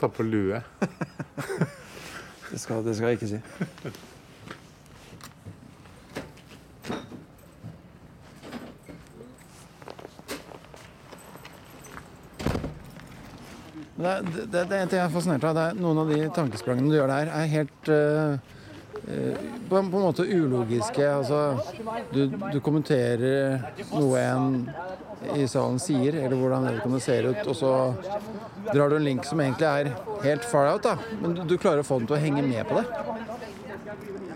Ta 0.00 0.10
på 0.12 0.26
lue. 0.26 0.62
Det 2.46 2.60
skal, 2.62 2.84
det 2.86 2.92
skal 2.94 3.10
jeg 3.10 3.16
ikke 3.18 3.26
si. 3.26 3.38
Men 13.96 14.24
Det, 14.24 14.44
det, 14.52 14.64
det 14.68 14.76
er 14.76 14.82
en 14.84 14.90
ting 14.90 15.00
jeg 15.00 15.06
er 15.08 15.14
fascinert 15.14 15.46
av. 15.48 15.56
Det 15.56 15.64
er 15.70 15.80
Noen 15.80 16.02
av 16.02 16.12
de 16.12 16.20
tankesprangene 16.36 16.92
du 16.92 16.98
gjør 16.98 17.10
der, 17.12 17.30
er 17.32 17.50
helt 17.52 17.90
eh, 17.92 18.55
på, 19.06 19.76
en- 19.78 19.90
på 19.90 19.96
en 20.00 20.02
måte 20.02 20.24
ulogiske. 20.26 21.04
Altså, 21.06 21.40
du, 22.12 22.26
du 22.52 22.58
kommenterer 22.60 23.60
noe 23.94 24.18
en 24.22 24.48
i 25.36 25.46
salen 25.48 25.78
sier, 25.82 26.14
eller 26.24 26.36
hvordan 26.38 26.66
vedkommende 26.68 27.02
ser 27.02 27.28
ut, 27.30 27.38
og 27.48 27.56
så 27.56 27.70
drar 28.72 28.90
du 28.92 28.96
en 28.98 29.06
link 29.06 29.24
som 29.26 29.40
egentlig 29.40 29.66
er 29.66 29.92
helt 30.26 30.44
far 30.46 30.68
out, 30.74 30.82
da. 30.84 30.96
Men 31.22 31.34
du, 31.38 31.44
du 31.48 31.56
klarer 31.58 31.80
å 31.82 31.86
få 31.86 31.98
den 32.02 32.10
til 32.10 32.18
å 32.18 32.20
henge 32.20 32.42
med 32.46 32.66
på 32.68 32.80
det. 32.80 32.86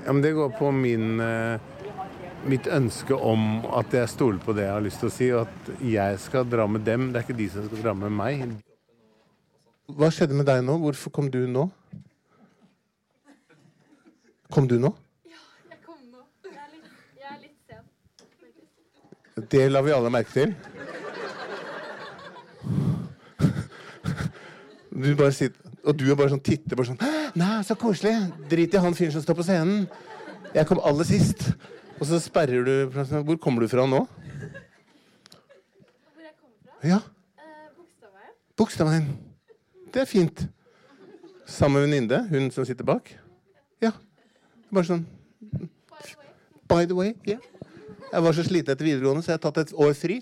Ja, 0.07 0.13
men 0.15 0.23
det 0.25 0.33
går 0.39 0.55
på 0.59 0.71
min 0.75 1.21
eh, 1.21 1.61
mitt 2.49 2.67
ønske 2.73 3.13
om 3.15 3.61
at 3.77 3.93
jeg 3.93 4.09
stoler 4.09 4.41
på 4.41 4.55
det 4.57 4.65
jeg 4.65 4.73
har 4.73 4.87
lyst 4.87 5.03
til 5.03 5.11
å 5.11 5.13
si, 5.13 5.29
og 5.37 5.45
at 5.45 5.85
jeg 5.85 6.23
skal 6.25 6.47
dra 6.49 6.65
med 6.67 6.87
dem. 6.89 7.11
Det 7.13 7.21
er 7.21 7.27
ikke 7.29 7.37
de 7.43 7.49
som 7.53 7.67
skal 7.69 7.83
dra 7.85 7.93
med 8.07 8.15
meg. 8.17 8.47
Hva 9.91 10.09
skjedde 10.15 10.39
med 10.39 10.47
deg 10.49 10.63
nå? 10.65 10.79
Hvorfor 10.81 11.13
kom 11.13 11.29
du 11.31 11.43
nå? 11.51 11.67
Kom 14.51 14.67
du 14.69 14.79
nå? 14.83 14.91
Ja, 15.31 15.39
Jeg 15.71 15.79
kom 15.87 15.99
nå. 16.11 16.19
Jeg 16.45 16.57
er 16.59 16.69
litt, 16.75 16.85
jeg 17.21 17.29
er 17.31 17.39
litt 17.43 17.59
sen. 17.69 17.83
faktisk. 18.19 18.67
Det 19.51 19.69
la 19.71 19.81
vi 19.87 19.91
alle 19.95 20.11
merke 20.11 20.33
til. 20.35 20.55
Du 24.91 25.15
bare 25.17 25.33
sitter, 25.33 25.61
og 25.87 25.95
du 25.97 26.11
er 26.11 26.17
bare 26.19 26.29
sånn 26.35 26.43
titter 26.45 26.77
bare 26.77 26.87
sånn 26.91 26.99
Nei, 27.39 27.63
så 27.65 27.75
koselig. 27.79 28.17
Drit 28.51 28.75
i 28.75 28.79
han 28.83 28.95
fyren 28.99 29.13
som 29.15 29.23
står 29.23 29.35
på 29.39 29.43
scenen. 29.47 29.87
Jeg 30.53 30.67
kom 30.67 30.81
aller 30.85 31.05
sist. 31.07 31.53
Og 32.01 32.07
så 32.09 32.19
sperrer 32.21 32.65
du. 32.67 32.91
Hvor 32.91 33.37
kommer 33.39 33.61
du 33.63 33.69
fra 33.71 33.87
nå? 33.87 34.01
Hvor 34.03 34.09
jeg 36.25 36.35
kommer 36.41 36.59
fra? 36.59 36.73
Ja, 36.91 36.99
Eh, 37.39 37.69
Bogstadveien. 37.77 38.35
Bogstadveien. 38.59 39.07
Det 39.95 40.01
er 40.03 40.07
fint. 40.11 40.43
Sammen 41.47 41.81
med 41.81 41.87
venninne, 41.89 42.19
hun 42.31 42.51
som 42.55 42.65
sitter 42.67 42.85
bak. 42.85 43.15
Ja. 43.83 43.91
Bare 44.71 44.87
sånn 44.87 45.07
By 46.71 46.87
the 46.87 46.95
way. 46.95 47.15
Ja. 47.27 47.41
Jeg 48.11 48.23
var 48.23 48.35
så 48.35 48.45
sliten 48.47 48.73
etter 48.75 48.87
videregående, 48.87 49.25
så 49.27 49.33
jeg 49.33 49.41
har 49.41 49.43
tatt 49.43 49.59
et 49.65 49.73
år 49.75 49.95
fri. 49.99 50.21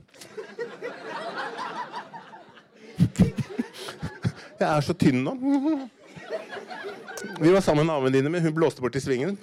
Jeg 4.58 4.66
er 4.66 4.80
så 4.84 4.96
tynn 4.96 5.20
nå. 5.26 5.34
Vi 7.38 7.52
var 7.52 7.60
sammen 7.62 7.84
med 7.84 7.92
naboen 7.92 8.16
dine, 8.16 8.32
men 8.32 8.42
hun 8.42 8.56
blåste 8.56 8.80
bort 8.82 8.96
i 8.96 9.02
svingen. 9.04 9.36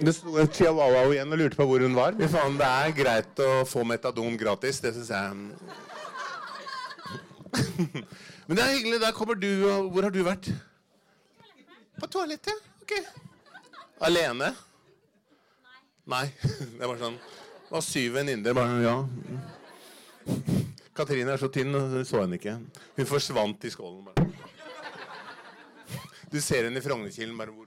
Det 0.00 0.14
sto 0.16 0.36
en 0.40 0.48
chihuahua 0.52 1.02
igjen 1.10 1.32
og 1.32 1.40
lurte 1.40 1.58
på 1.58 1.66
hvor 1.68 1.82
hun 1.84 1.96
var. 1.96 2.12
Men 2.16 2.30
faen, 2.32 2.56
det 2.60 2.68
er 2.68 2.96
greit 3.00 3.42
å 3.44 3.50
få 3.68 3.84
metadon 3.88 4.36
gratis. 4.40 4.80
Det 4.84 4.94
syns 4.96 5.10
jeg. 5.12 5.26
Men 8.46 8.56
det 8.56 8.64
er 8.64 8.76
hyggelig. 8.76 9.00
Der 9.02 9.16
kommer 9.16 9.36
du. 9.36 9.50
Hvor 9.90 10.02
har 10.06 10.14
du 10.14 10.22
vært? 10.24 10.52
På 12.00 12.06
toalettet? 12.06 12.54
Ok. 12.82 12.92
Alene? 13.98 14.54
Nei. 16.10 16.26
Det 16.78 16.86
var 16.88 16.96
sånn 17.00 17.18
Det 17.20 17.74
var 17.76 17.84
syv 17.86 18.16
venninner. 18.18 18.56
Bare 18.56 18.80
ja. 18.82 18.96
Katrine 20.96 21.34
er 21.34 21.40
så 21.40 21.48
tynn, 21.52 21.74
hun 21.74 22.04
så 22.04 22.22
henne 22.24 22.36
ikke. 22.40 22.56
Hun 22.96 23.08
forsvant 23.08 23.64
i 23.64 23.72
skålen. 23.72 24.04
bare. 24.08 24.26
Du 26.30 26.40
ser 26.42 26.66
henne 26.66 26.78
i 26.80 26.84
Frognerkilen. 26.84 27.36
bare 27.38 27.52
hvor 27.54 27.66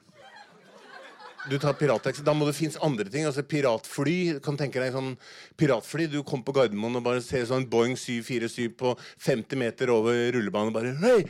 du 1.50 1.58
tar 1.60 1.74
pirattaxi. 1.76 2.24
Da 2.24 2.32
må 2.34 2.46
det 2.48 2.56
finnes 2.56 2.78
andre 2.80 3.10
ting. 3.12 3.26
altså 3.28 3.43
Piratfly. 3.43 4.39
kan 4.43 4.56
tenke 4.58 4.80
deg 4.80 4.93
sånn 4.96 5.17
piratfly. 5.60 6.08
Du 6.08 6.22
kommer 6.24 6.48
på 6.48 6.56
Gardermoen 6.56 6.96
og 6.96 7.04
bare 7.04 7.22
ser 7.22 7.43
sånn 7.50 7.67
Boeing 7.69 7.98
747 8.00 8.69
på 8.80 8.93
50 9.19 9.60
meter 9.60 9.91
over 9.91 10.32
rullebanen 10.32 10.74
bare 10.76 10.93
hey! 11.04 11.28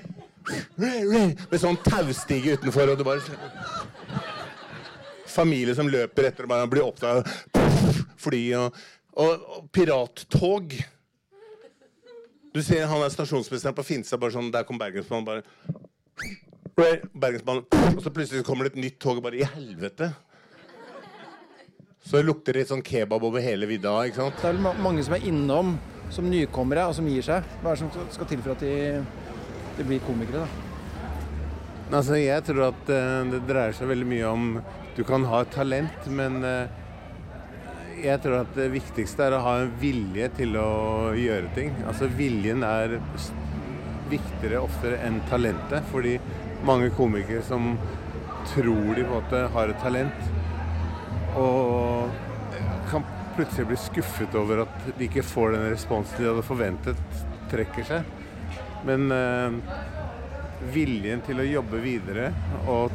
Med 0.77 1.59
sånn 1.61 1.77
taustige 1.85 2.57
utenfor, 2.57 2.93
og 2.93 2.99
du 2.99 3.05
bare 3.07 3.23
Familie 5.33 5.73
som 5.73 5.87
løper 5.89 6.29
etter 6.29 6.45
og 6.45 6.51
bare 6.51 6.69
blir 6.69 6.85
oppdaga. 6.85 7.23
Fly 8.21 8.41
og, 8.59 8.75
og, 9.17 9.47
og 9.57 9.69
pirattog. 9.73 10.75
Du 12.53 12.61
ser 12.61 12.85
han 12.85 13.01
er 13.01 13.09
stasjonsministeren 13.09 13.73
på 13.73 13.85
Finstad, 13.87 14.21
bare 14.21 14.35
sånn 14.35 14.51
Der 14.53 14.67
kom 14.67 14.77
Bergensbanen, 14.77 15.25
bare 15.25 16.99
Bergensbanen, 17.13 17.65
og 17.95 18.03
så 18.03 18.13
plutselig 18.13 18.45
kommer 18.45 18.67
det 18.67 18.75
et 18.75 18.83
nytt 18.83 18.99
tog, 19.01 19.17
og 19.17 19.25
bare 19.25 19.41
I 19.41 19.49
helvete! 19.55 20.11
Så 22.03 22.19
lukter 22.21 22.53
det 22.53 22.65
litt 22.65 22.71
sånn 22.73 22.83
kebab 22.83 23.23
over 23.23 23.41
hele 23.41 23.65
vidda. 23.69 23.95
ikke 24.05 24.19
sant? 24.19 24.41
Det 24.41 24.51
er 24.51 24.81
mange 24.83 25.05
som 25.05 25.15
er 25.15 25.25
innom 25.25 25.77
som 26.13 26.27
nykommere, 26.29 26.85
og 26.89 26.97
som 26.97 27.07
gir 27.09 27.23
seg. 27.25 27.45
Hva 27.63 27.71
er 27.71 27.79
det 27.79 27.87
som 27.87 28.09
skal 28.13 28.29
til 28.29 28.41
for 28.43 28.53
at 28.53 28.61
de, 28.61 28.73
de 29.77 29.87
blir 29.87 30.03
komikere, 30.05 30.43
da? 30.43 30.69
Altså, 31.93 32.17
jeg 32.17 32.41
tror 32.47 32.69
at 32.71 32.89
eh, 32.93 33.19
det 33.29 33.43
dreier 33.49 33.75
seg 33.77 33.89
veldig 33.91 34.07
mye 34.09 34.29
om 34.31 34.47
Du 34.97 35.03
kan 35.05 35.25
ha 35.29 35.43
talent, 35.49 36.07
men 36.09 36.39
eh, 36.45 36.79
jeg 38.03 38.19
tror 38.21 38.43
at 38.43 38.51
det 38.57 38.67
viktigste 38.73 39.25
er 39.25 39.35
å 39.37 39.43
ha 39.45 39.53
en 39.61 39.71
vilje 39.81 40.27
til 40.37 40.57
å 40.59 41.13
gjøre 41.17 41.49
ting. 41.55 41.71
Altså 41.87 42.09
viljen 42.11 42.65
er 42.67 42.97
viktigere 44.11 44.61
oftere 44.61 44.99
enn 45.05 45.21
talentet, 45.29 45.85
fordi 45.89 46.17
mange 46.67 46.91
komikere 46.97 47.41
som 47.45 47.73
tror 48.51 48.93
de 48.97 49.05
på 49.05 49.07
en 49.07 49.13
måte 49.13 49.41
har 49.55 49.71
et 49.71 49.81
talent, 49.81 50.27
og 51.39 52.11
kan 52.91 53.05
plutselig 53.37 53.69
bli 53.71 53.79
skuffet 53.79 54.35
over 54.37 54.65
at 54.65 54.89
de 54.91 55.07
ikke 55.07 55.25
får 55.25 55.55
den 55.55 55.69
responsen 55.71 56.19
de 56.19 56.29
hadde 56.29 56.45
forventet, 56.45 57.23
trekker 57.53 57.87
seg. 57.87 58.11
Men 58.87 59.11
eh, 59.15 59.57
viljen 60.73 61.23
til 61.25 61.39
å 61.39 61.47
jobbe 61.47 61.81
videre 61.83 62.31
og 62.71 62.93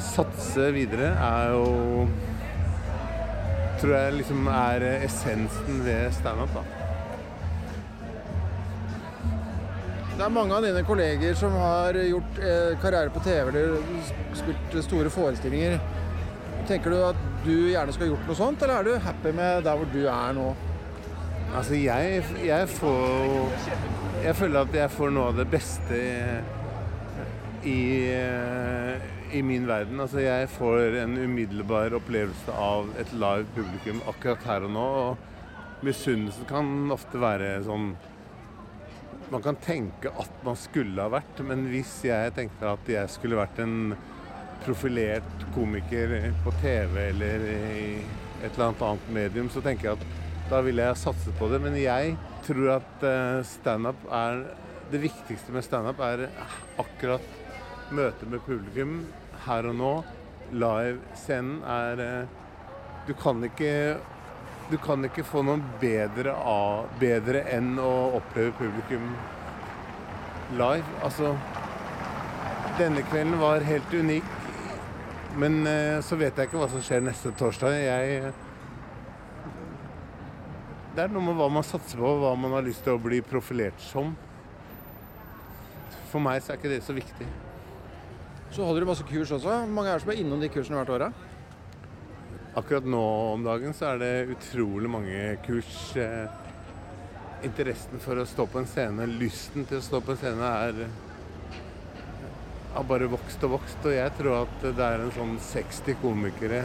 satse 0.00 0.70
videre 0.76 1.12
er 1.16 1.54
jo 1.56 2.08
Tror 3.76 3.92
jeg 3.92 4.12
liksom 4.22 4.46
er 4.48 4.84
essensen 5.04 5.82
ved 5.84 6.06
standup, 6.16 6.54
da. 6.56 6.62
Det 10.16 10.24
er 10.24 10.32
mange 10.32 10.56
av 10.56 10.64
dine 10.64 10.80
kolleger 10.88 11.34
som 11.36 11.52
har 11.60 11.98
gjort 12.00 12.38
eh, 12.40 12.70
karriere 12.80 13.12
på 13.12 13.20
TV 13.20 13.50
eller 13.50 13.74
spilt 14.38 14.78
store 14.86 15.12
forestillinger. 15.12 15.76
Tenker 16.70 16.94
du 16.94 17.02
at 17.10 17.20
du 17.44 17.52
gjerne 17.68 17.92
skulle 17.92 18.14
gjort 18.14 18.24
noe 18.30 18.38
sånt, 18.38 18.64
eller 18.64 18.80
er 18.80 18.88
du 18.88 19.04
happy 19.10 19.34
med 19.36 19.68
der 19.68 19.76
hvor 19.76 19.92
du 19.92 20.00
er 20.08 20.32
nå? 20.38 20.46
Altså, 21.52 21.76
jeg, 21.76 22.24
jeg 22.48 22.72
får 22.78 23.52
Jeg 24.26 24.34
føler 24.34 24.64
at 24.64 24.72
jeg 24.74 24.90
får 24.90 25.12
noe 25.14 25.28
av 25.30 25.36
det 25.38 25.44
beste 25.46 25.98
i, 27.62 27.82
i 29.38 29.42
min 29.46 29.68
verden. 29.68 30.00
Altså, 30.02 30.18
jeg 30.24 30.48
får 30.50 30.96
en 31.04 31.14
umiddelbar 31.14 31.94
opplevelse 31.94 32.56
av 32.58 32.90
et 32.98 33.12
live 33.14 33.46
publikum 33.54 34.02
akkurat 34.10 34.42
her 34.50 34.66
og 34.66 34.74
nå. 34.74 34.88
Og 35.04 35.86
misunnelsen 35.86 36.50
kan 36.50 36.90
ofte 36.90 37.22
være 37.22 37.52
sånn 37.68 37.92
Man 39.30 39.42
kan 39.42 39.56
tenke 39.62 40.10
at 40.10 40.42
man 40.46 40.58
skulle 40.58 41.02
ha 41.02 41.10
vært, 41.10 41.40
men 41.46 41.64
hvis 41.70 41.96
jeg 42.06 42.34
tenkte 42.34 42.74
at 42.74 42.90
jeg 42.90 43.10
skulle 43.10 43.38
vært 43.38 43.58
en 43.62 43.94
profilert 44.62 45.50
komiker 45.54 46.32
på 46.44 46.52
TV 46.60 47.08
eller 47.08 47.50
i 47.50 47.80
et 48.42 48.52
eller 48.52 48.68
annet 48.68 48.86
annet 48.86 49.10
medium, 49.22 49.50
så 49.50 49.62
tenker 49.62 49.92
jeg 49.92 49.98
at 49.98 50.50
da 50.50 50.62
ville 50.66 50.86
jeg 50.86 51.02
satset 51.02 51.34
på 51.38 51.50
det. 51.50 51.58
Men 51.62 51.78
jeg 51.78 52.14
tror 52.46 52.76
at 52.78 53.06
eh, 53.06 53.42
standup 53.46 54.06
er 54.12 54.44
Det 54.90 55.00
viktigste 55.02 55.50
med 55.54 55.64
standup 55.66 56.00
er 56.06 56.28
akkurat 56.78 57.24
møtet 57.90 58.28
med 58.30 58.42
publikum 58.46 59.00
her 59.46 59.66
og 59.66 59.74
nå. 59.78 59.94
Live-scenen 60.54 61.62
er 61.66 62.02
eh, 62.04 62.36
Du 63.06 63.14
kan 63.18 63.42
ikke 63.46 63.72
du 64.66 64.74
kan 64.82 65.04
ikke 65.06 65.22
få 65.22 65.44
noe 65.46 65.62
bedre, 65.78 66.32
av, 66.34 66.88
bedre 66.98 67.44
enn 67.54 67.76
å 67.78 67.90
oppleve 68.18 68.50
publikum 68.58 69.04
live. 70.58 70.96
Altså 71.06 71.36
Denne 72.76 73.04
kvelden 73.06 73.38
var 73.38 73.62
helt 73.62 73.94
unik. 73.94 74.26
Men 75.38 75.60
eh, 75.70 76.00
så 76.02 76.18
vet 76.18 76.34
jeg 76.34 76.48
ikke 76.48 76.58
hva 76.58 76.68
som 76.72 76.82
skjer 76.82 77.04
neste 77.06 77.30
torsdag. 77.38 77.78
Jeg 77.78 78.32
Det 80.96 81.04
er 81.04 81.10
noe 81.12 81.26
med 81.26 81.36
hva 81.36 81.50
man 81.52 81.64
satser 81.66 82.00
på, 82.00 82.10
hva 82.22 82.30
man 82.40 82.54
har 82.56 82.64
lyst 82.64 82.80
til 82.86 82.94
å 82.96 83.00
bli 83.04 83.18
profilert 83.20 83.82
som. 83.84 84.14
For 86.08 86.24
meg 86.24 86.40
så 86.40 86.54
er 86.54 86.56
ikke 86.56 86.70
det 86.72 86.78
så 86.86 86.96
viktig. 86.96 87.26
Så 88.48 88.64
holder 88.64 88.86
du 88.86 88.88
masse 88.88 89.04
kurs 89.04 89.34
også. 89.36 89.50
Hvor 89.50 89.74
mange 89.76 89.92
er 89.92 89.98
det 89.98 90.06
som 90.06 90.14
er 90.14 90.22
innom 90.22 90.40
de 90.40 90.48
kursene 90.54 90.80
hvert 90.80 90.94
år? 90.94 91.04
Akkurat 92.56 92.88
nå 92.88 93.02
om 93.34 93.44
dagen 93.44 93.76
så 93.76 93.90
er 93.90 94.00
det 94.00 94.12
utrolig 94.38 94.88
mange 94.88 95.20
kurs. 95.44 95.76
Eh, 96.00 97.44
interessen 97.44 98.00
for 98.00 98.16
å 98.16 98.24
stå 98.24 98.48
på 98.48 98.62
en 98.62 98.70
scene, 98.70 99.04
lysten 99.20 99.68
til 99.68 99.82
å 99.82 99.84
stå 99.84 100.00
på 100.00 100.14
en 100.14 100.22
scene, 100.22 100.54
er 100.64 100.86
har 102.76 102.88
bare 102.88 103.08
vokst 103.12 103.44
og 103.44 103.58
vokst. 103.58 103.84
Og 103.84 103.94
jeg 103.98 104.16
tror 104.16 104.46
at 104.46 104.64
det 104.64 104.86
er 104.86 105.04
en 105.04 105.12
sånn 105.12 105.36
60 105.44 106.00
komikere, 106.00 106.64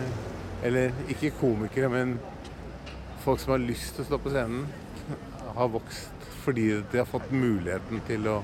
eller 0.64 0.96
ikke 1.12 1.36
komikere, 1.40 1.92
men 1.92 2.16
folk 3.22 3.40
som 3.40 3.56
har 3.56 3.64
lyst 3.64 3.96
til 3.96 4.06
å 4.06 4.10
stå 4.10 4.20
på 4.22 4.34
scenen, 4.34 4.66
har 5.56 5.72
vokst 5.72 6.28
fordi 6.42 6.66
de 6.92 6.98
har 6.98 7.06
fått 7.06 7.30
muligheten 7.32 8.02
til 8.08 8.26
å 8.32 8.40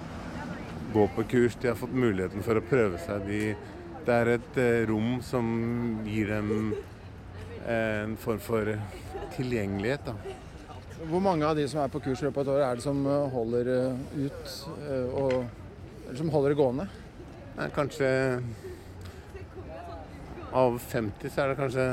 gå 0.93 1.07
på 1.15 1.23
kurs. 1.31 1.57
De 1.61 1.71
har 1.71 1.77
fått 1.79 1.95
muligheten 1.97 2.45
for 2.45 2.59
å 2.59 2.65
prøve 2.65 2.99
seg. 3.01 3.25
De, 3.25 3.39
det 4.05 4.17
er 4.17 4.33
et 4.35 4.59
eh, 4.61 4.83
rom 4.89 5.17
som 5.25 5.47
gir 6.05 6.29
dem 6.29 6.75
eh, 7.65 8.03
en 8.03 8.13
form 8.21 8.41
for 8.43 8.69
tilgjengelighet. 9.33 10.11
Da. 10.11 10.75
Hvor 11.09 11.23
mange 11.25 11.47
av 11.47 11.57
de 11.57 11.65
som 11.69 11.81
er 11.81 11.89
på 11.93 12.03
kurs 12.05 12.21
i 12.21 12.27
løpet 12.27 12.43
av 12.43 12.45
et 12.45 12.53
år, 12.53 12.65
er 12.67 12.77
det 12.77 12.85
som 12.85 13.01
eh, 13.01 13.31
holder 13.33 13.71
ut 14.17 14.59
og 15.17 15.33
eller 16.07 16.17
som 16.21 16.29
holder 16.31 16.53
det 16.53 16.55
gående? 16.55 16.85
Nei, 17.57 17.65
kanskje 17.75 18.09
av 20.55 20.77
50 20.79 21.33
så 21.33 21.43
er 21.43 21.51
det 21.51 21.57
kanskje 21.59 21.87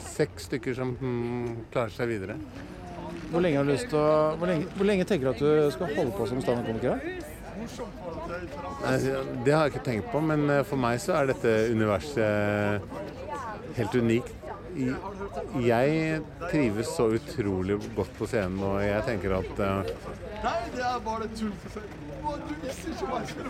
seks 0.00 0.48
stykker 0.48 0.76
som 0.76 0.94
mm, 1.00 1.66
klarer 1.74 1.94
seg 1.94 2.10
videre. 2.10 2.38
Hvor 3.30 3.42
lenge 3.42 3.58
har 3.58 3.66
du 3.66 3.72
lyst 3.72 3.88
til 3.90 3.98
å 3.98 4.34
Hvor 4.38 4.50
lenge, 4.50 4.68
hvor 4.76 4.86
lenge 4.86 5.06
tenker 5.08 5.26
du 5.26 5.32
at 5.32 5.42
du 5.42 5.70
skal 5.74 5.94
holde 5.96 6.14
på 6.14 6.26
som 6.30 6.42
standup-komiker? 6.44 6.96
Det 9.44 9.52
har 9.54 9.66
jeg 9.66 9.74
ikke 9.74 9.84
tenkt 9.86 10.10
på, 10.12 10.20
men 10.20 10.48
eh, 10.50 10.64
for 10.66 10.80
meg 10.80 11.00
så 11.02 11.18
er 11.18 11.30
dette 11.32 11.52
universet 11.72 12.80
helt 13.78 13.94
unikt. 13.94 14.34
Jeg 14.74 16.22
trives 16.50 16.88
så 16.96 17.06
utrolig 17.14 17.76
godt 17.94 18.10
på 18.18 18.26
scenen, 18.26 18.58
og 18.66 18.80
jeg 18.82 19.04
tenker 19.06 19.36
at 19.38 19.60
eh, 19.62 19.92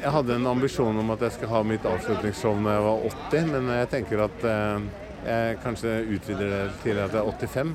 Jeg 0.02 0.12
hadde 0.16 0.36
en 0.36 0.50
ambisjon 0.52 1.00
om 1.00 1.14
at 1.14 1.24
jeg 1.24 1.36
skal 1.38 1.52
ha 1.54 1.62
mitt 1.66 1.88
avslutningsshow 1.88 2.60
når 2.60 2.76
jeg 2.76 2.84
var 2.88 3.08
80, 3.08 3.50
men 3.54 3.72
jeg 3.78 3.90
tenker 3.94 4.24
at 4.26 4.46
eh, 4.50 5.03
jeg 5.24 5.58
kanskje 5.64 5.94
utvider 6.16 6.50
det 6.52 6.62
til 6.82 6.98
at 7.02 7.12
jeg 7.12 7.20
er 7.20 7.28
85. 7.30 7.74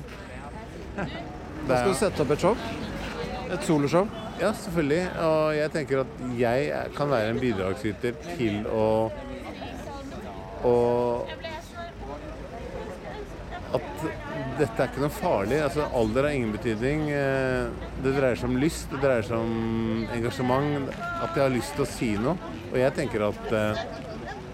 Da 1.68 1.76
skal 1.76 1.92
du 1.92 1.98
sette 1.98 2.22
opp 2.24 2.30
et 2.34 2.44
show. 2.44 2.56
Et 3.50 3.66
soloshow. 3.66 4.08
Ja, 4.40 4.52
selvfølgelig. 4.56 5.02
Og 5.26 5.56
jeg 5.58 5.72
tenker 5.74 6.04
at 6.04 6.20
jeg 6.38 6.70
kan 6.96 7.10
være 7.12 7.34
en 7.34 7.40
bidragsyter 7.42 8.16
til 8.36 8.62
å 8.70 8.86
å 10.60 10.72
At 13.70 14.00
dette 14.58 14.82
er 14.82 14.88
ikke 14.90 15.02
noe 15.04 15.14
farlig. 15.14 15.60
Altså, 15.62 15.84
alder 15.94 16.26
har 16.26 16.34
ingen 16.34 16.50
betydning. 16.52 17.04
Eh, 17.14 17.68
Det 18.02 18.14
dreier 18.16 18.34
seg 18.36 18.50
om 18.50 18.56
lyst, 18.58 18.90
det 18.90 18.98
dreier 19.04 19.22
seg 19.22 19.38
om 19.38 20.08
engasjement. 20.10 20.88
At 21.22 21.36
jeg 21.36 21.44
har 21.44 21.54
lyst 21.54 21.76
til 21.76 21.84
å 21.84 21.88
si 21.88 22.08
noe. 22.18 22.34
Og 22.72 22.78
jeg 22.80 22.96
tenker 22.98 23.28
at 23.28 23.52
eh, 23.54 23.84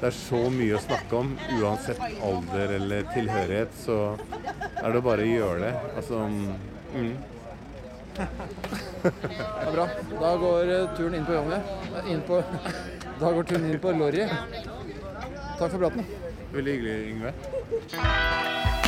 det 0.01 0.11
er 0.11 0.17
så 0.17 0.41
mye 0.53 0.77
å 0.77 0.83
snakke 0.83 1.17
om. 1.19 1.33
Uansett 1.59 2.03
alder 2.25 2.75
eller 2.79 3.09
tilhørighet, 3.15 3.73
så 3.81 3.99
er 4.83 4.93
det 4.93 5.03
bare 5.07 5.25
å 5.25 5.31
gjøre 5.31 5.59
det. 5.65 5.73
Altså 5.97 6.21
mm. 6.29 7.17
Er 9.07 9.73
bra. 9.73 9.89
Da 10.21 10.31
går 10.41 10.73
eh, 10.73 10.87
turen 10.97 11.19
inn 11.19 11.27
på 11.29 11.37
Jonny. 11.37 11.61
Eh, 11.61 12.13
Inn 12.15 12.23
på 12.29 12.41
Da 13.21 13.33
går 13.33 13.49
turen 13.49 13.69
inn 13.71 13.81
på 13.81 13.93
Lorry. 13.97 14.27
Takk 15.57 15.71
for 15.71 15.79
praten. 15.81 16.09
Veldig 16.53 16.77
hyggelig, 16.77 16.97
Yngve. 17.13 18.85